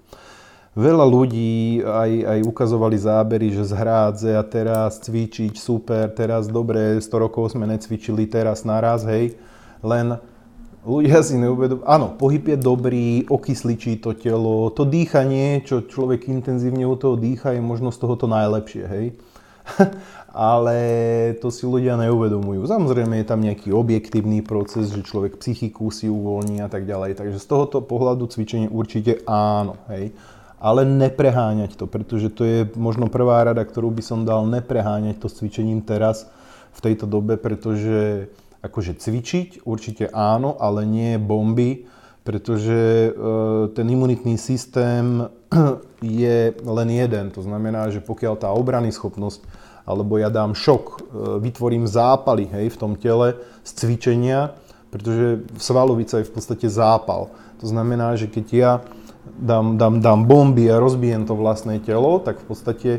[0.75, 3.79] Veľa ľudí aj, aj ukazovali zábery, že z
[4.35, 9.39] a teraz cvičiť, super, teraz dobre, 100 rokov sme necvičili, teraz naraz, hej.
[9.79, 10.19] Len
[10.83, 16.83] ľudia si neuvedomujú, áno, pohyb je dobrý, okysličí to telo, to dýchanie, čo človek intenzívne
[16.83, 19.05] u toho dýcha, je možno z toho to najlepšie, hej.
[20.35, 20.75] Ale
[21.39, 22.67] to si ľudia neuvedomujú.
[22.67, 27.15] Samozrejme je tam nejaký objektívny proces, že človek psychiku si uvoľní a tak ďalej.
[27.15, 30.11] Takže z tohoto pohľadu cvičenie určite áno, hej.
[30.59, 35.31] Ale nepreháňať to, pretože to je možno prvá rada, ktorú by som dal, nepreháňať to
[35.31, 36.27] s cvičením teraz
[36.75, 38.27] v tejto dobe, pretože
[38.59, 41.87] akože cvičiť, určite áno, ale nie bomby,
[42.25, 43.09] pretože e,
[43.77, 45.29] ten imunitný systém
[46.01, 47.29] je len jeden.
[47.37, 49.45] To znamená, že pokiaľ tá obrany schopnosť,
[49.85, 50.97] alebo ja dám šok, e,
[51.45, 54.57] vytvorím zápaly hej, v tom tele z cvičenia,
[54.89, 57.29] pretože svalovica je v podstate zápal.
[57.61, 58.71] To znamená, že keď ja
[59.37, 62.91] dám, dám, dám bomby a rozbijem to vlastné telo, tak v podstate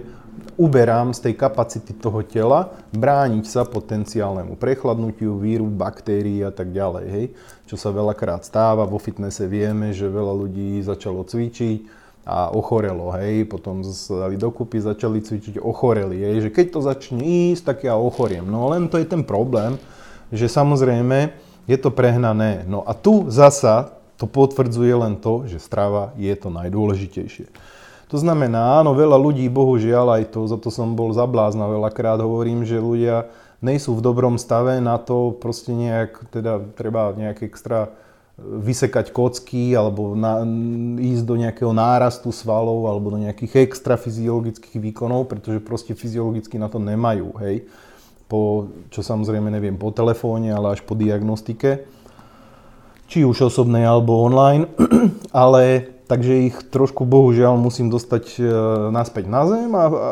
[0.57, 7.07] uberám z tej kapacity toho tela brániť sa potenciálnemu prechladnutiu, víru, baktérií a tak ďalej.
[7.09, 7.25] Hej?
[7.69, 11.96] Čo sa veľakrát stáva, vo fitnesse vieme, že veľa ľudí začalo cvičiť
[12.27, 17.63] a ochorelo, hej, potom dali dokupy, začali cvičiť, ochoreli, hej, že keď to začne ísť,
[17.63, 18.43] tak ja ochoriem.
[18.43, 19.79] No len to je ten problém,
[20.35, 21.31] že samozrejme
[21.71, 22.67] je to prehnané.
[22.67, 27.47] No a tu zasa to potvrdzuje len to, že strava je to najdôležitejšie.
[28.11, 32.63] To znamená, áno, veľa ľudí, bohužiaľ aj to, za to som bol zablázna veľakrát, hovorím,
[32.63, 33.31] že ľudia
[33.63, 37.95] nejsú v dobrom stave na to proste nejak, teda treba nejak extra
[38.37, 40.45] vysekať kocky alebo na,
[41.01, 46.69] ísť do nejakého nárastu svalov alebo do nejakých extra fyziologických výkonov, pretože proste fyziologicky na
[46.69, 47.65] to nemajú, hej.
[48.27, 51.87] Po, čo samozrejme neviem, po telefóne, ale až po diagnostike.
[53.07, 54.67] Či už osobnej alebo online.
[55.31, 58.41] ale takže ich trošku bohužiaľ musím dostať e,
[58.91, 60.11] naspäť na zem a, a,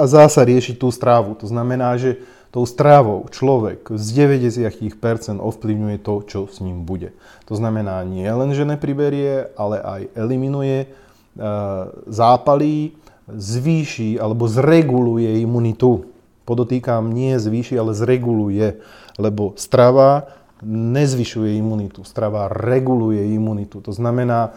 [0.00, 1.40] a zasa riešiť tú strávu.
[1.40, 2.20] To znamená, že
[2.54, 7.10] tou strávou človek z 90% ovplyvňuje to, čo s ním bude.
[7.50, 10.88] To znamená nie len, že nepriberie, ale aj eliminuje e,
[12.06, 12.94] zápaly,
[13.26, 16.06] zvýši alebo zreguluje imunitu.
[16.46, 18.78] Podotýkam, nie zvýši, ale zreguluje,
[19.18, 20.30] lebo strava
[20.70, 23.82] nezvyšuje imunitu, strava reguluje imunitu.
[23.82, 24.54] To znamená,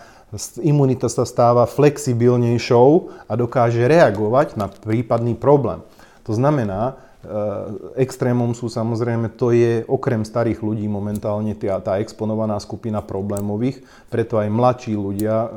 [0.61, 2.89] imunita sa stáva flexibilnejšou
[3.25, 5.81] a dokáže reagovať na prípadný problém.
[6.29, 7.06] To znamená,
[7.99, 14.39] extrémom sú samozrejme, to je okrem starých ľudí momentálne tá, tá exponovaná skupina problémových, preto
[14.39, 15.49] aj mladší ľudia e,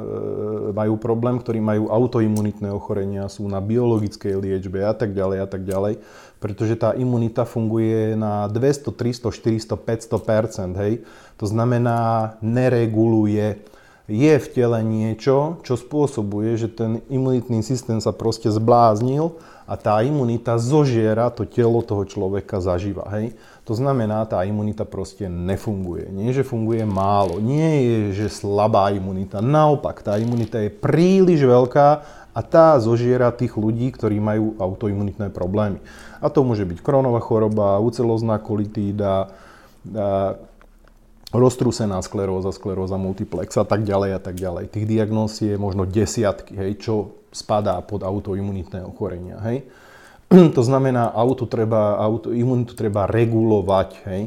[0.74, 5.62] majú problém, ktorí majú autoimunitné ochorenia, sú na biologickej liečbe a tak ďalej a tak
[5.62, 6.02] ďalej,
[6.42, 10.94] pretože tá imunita funguje na 200, 300, 400, 500 hej.
[11.38, 13.69] To znamená, nereguluje
[14.10, 19.38] je v tele niečo, čo spôsobuje, že ten imunitný systém sa proste zbláznil
[19.70, 23.06] a tá imunita zožiera to telo toho človeka zaživa.
[23.14, 23.38] Hej?
[23.70, 26.10] To znamená, tá imunita proste nefunguje.
[26.10, 29.38] Nie, že funguje málo, nie je, že slabá imunita.
[29.38, 31.88] Naopak, tá imunita je príliš veľká
[32.34, 35.78] a tá zožiera tých ľudí, ktorí majú autoimunitné problémy.
[36.18, 39.30] A to môže byť kronová choroba, ucelozná kolitída,
[41.30, 44.70] roztrúsená skleróza, skleróza multiplex a tak ďalej a tak ďalej.
[44.74, 46.94] Tých diagnóz je možno desiatky, hej, čo
[47.30, 49.38] spadá pod autoimunitné ochorenia.
[49.46, 49.66] Hej.
[50.56, 53.88] To znamená, auto treba, autoimunitu treba regulovať.
[54.06, 54.22] Hej.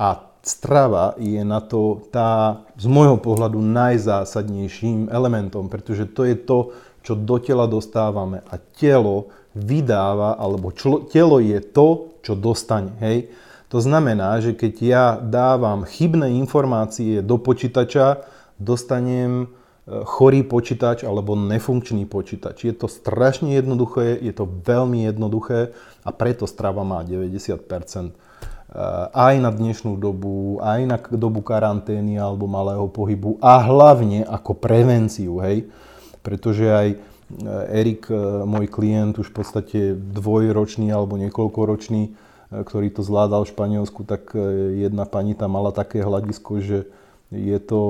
[0.00, 6.58] A strava je na to tá z môjho pohľadu najzásadnejším elementom, pretože to je to,
[7.02, 12.92] čo do tela dostávame a telo vydáva, alebo člo, telo je to, čo dostane.
[13.00, 13.28] Hej?
[13.72, 18.20] To znamená, že keď ja dávam chybné informácie do počítača,
[18.60, 19.46] dostanem e,
[20.04, 22.68] chorý počítač alebo nefunkčný počítač.
[22.68, 25.72] Je to strašne jednoduché, je to veľmi jednoduché
[26.04, 28.12] a preto strava má 90% e,
[29.08, 35.40] aj na dnešnú dobu, aj na dobu karantény alebo malého pohybu a hlavne ako prevenciu.
[35.40, 35.72] Hej?
[36.22, 36.96] pretože aj e,
[37.72, 38.04] Erik,
[38.44, 44.36] môj klient, už v podstate dvojročný alebo niekoľkoročný, ktorý to zvládal v Španielsku, tak
[44.76, 46.84] jedna pani tam mala také hľadisko, že
[47.32, 47.80] je to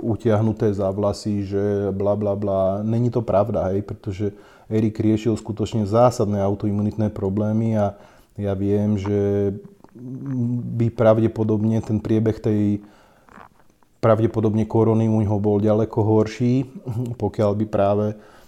[0.00, 2.80] utiahnuté za vlasy, že bla bla bla.
[2.80, 4.32] Není to pravda, hej, pretože
[4.72, 7.92] Erik riešil skutočne zásadné autoimunitné problémy a
[8.40, 9.52] ja viem, že
[10.80, 12.80] by pravdepodobne ten priebeh tej
[14.00, 16.64] pravdepodobne korony u neho bol ďaleko horší,
[17.20, 18.06] pokiaľ by práve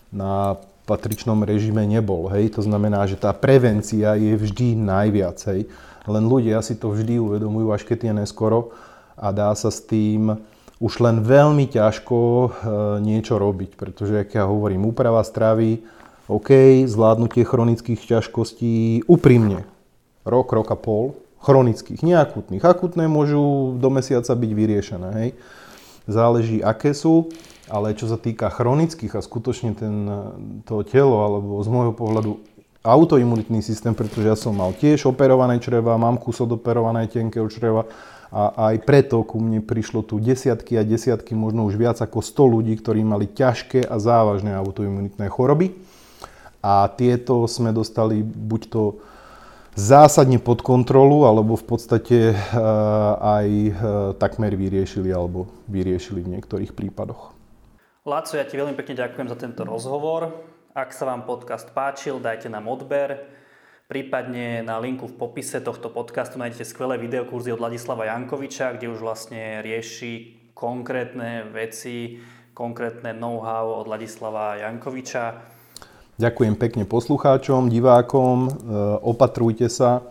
[0.08, 0.56] na
[0.86, 2.30] patričnom režime nebol.
[2.30, 2.56] Hej?
[2.56, 5.36] To znamená, že tá prevencia je vždy najviac.
[5.50, 5.66] Hej?
[6.06, 8.72] Len ľudia si to vždy uvedomujú, až keď je neskoro
[9.18, 10.38] a dá sa s tým
[10.76, 12.48] už len veľmi ťažko e,
[13.00, 15.80] niečo robiť, pretože, ak ja hovorím, úprava stravy,
[16.28, 19.64] OK, zvládnutie chronických ťažkostí, úprimne,
[20.28, 22.60] rok, rok a pol, chronických, neakutných.
[22.60, 25.30] Akutné môžu do mesiaca byť vyriešené, hej.
[26.06, 27.32] Záleží, aké sú,
[27.66, 29.94] ale čo sa týka chronických a skutočne ten,
[30.66, 32.32] to telo, alebo z môjho pohľadu
[32.86, 37.90] autoimunitný systém, pretože ja som mal tiež operované čreva, mám kus odoperované tenkého čreva
[38.30, 42.54] a aj preto ku mne prišlo tu desiatky a desiatky, možno už viac ako 100
[42.58, 45.78] ľudí, ktorí mali ťažké a závažné autoimunitné choroby.
[46.62, 48.82] A tieto sme dostali buď to
[49.78, 52.36] zásadne pod kontrolu, alebo v podstate eh,
[53.22, 53.72] aj eh,
[54.18, 57.35] takmer vyriešili, alebo vyriešili v niektorých prípadoch.
[58.06, 60.30] Láco, ja ti veľmi pekne ďakujem za tento rozhovor.
[60.78, 63.26] Ak sa vám podcast páčil, dajte nám odber.
[63.90, 69.02] Prípadne na linku v popise tohto podcastu nájdete skvelé videokurzy od Ladislava Jankoviča, kde už
[69.02, 72.22] vlastne rieši konkrétne veci,
[72.54, 75.56] konkrétne know-how od Ladislava Jankoviča
[76.16, 78.50] Ďakujem pekne poslucháčom, divákom, e,
[79.02, 80.00] opatrujte sa.
[80.00, 80.02] E,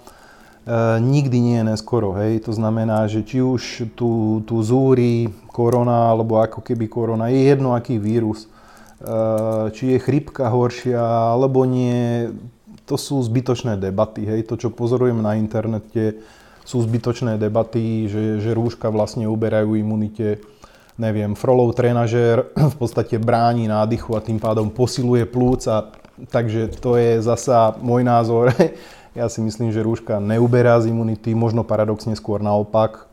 [1.01, 2.45] nikdy nie je neskoro, hej.
[2.45, 7.71] To znamená, že či už tu, tu zúri korona, alebo ako keby korona, je jedno
[7.71, 8.43] aký vírus.
[8.43, 8.47] E,
[9.71, 10.99] či je chrypka horšia,
[11.31, 12.27] alebo nie,
[12.83, 14.43] to sú zbytočné debaty, hej.
[14.51, 16.19] To, čo pozorujem na internete,
[16.67, 20.43] sú zbytočné debaty, že, že rúška vlastne uberajú imunite
[20.95, 25.91] neviem, frolov trenažér v podstate bráni nádychu a tým pádom posiluje plúc a
[26.31, 28.51] takže to je zasa môj názor.
[29.15, 33.04] Ja si myslím, že rúška neuberá z imunity, možno paradoxne skôr naopak.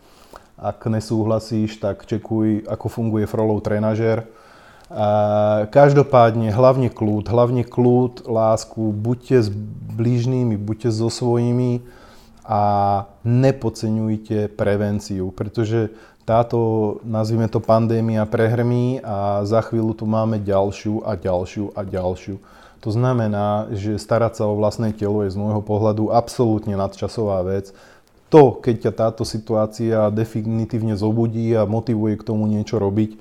[0.63, 4.31] Ak nesúhlasíš, tak čekuj, ako funguje frolov trenažér.
[5.75, 9.49] Každopádne, hlavne kľúd, hlavne kľúd, lásku, buďte s
[9.99, 11.83] blížnými, buďte so svojimi
[12.47, 12.63] a
[13.27, 15.91] nepodceňujte prevenciu, pretože
[16.23, 22.39] táto, nazvime to pandémia, prehrmí a za chvíľu tu máme ďalšiu a ďalšiu a ďalšiu.
[22.83, 27.75] To znamená, že starať sa o vlastné telo je z môjho pohľadu absolútne nadčasová vec.
[28.33, 33.21] To, keď ťa táto situácia definitívne zobudí a motivuje k tomu niečo robiť,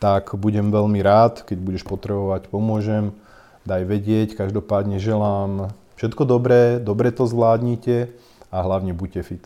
[0.00, 3.12] tak budem veľmi rád, keď budeš potrebovať, pomôžem,
[3.68, 4.40] daj vedieť.
[4.40, 5.68] Každopádne želám
[6.00, 8.08] všetko dobré, dobre to zvládnite
[8.48, 9.44] a hlavne buďte fit.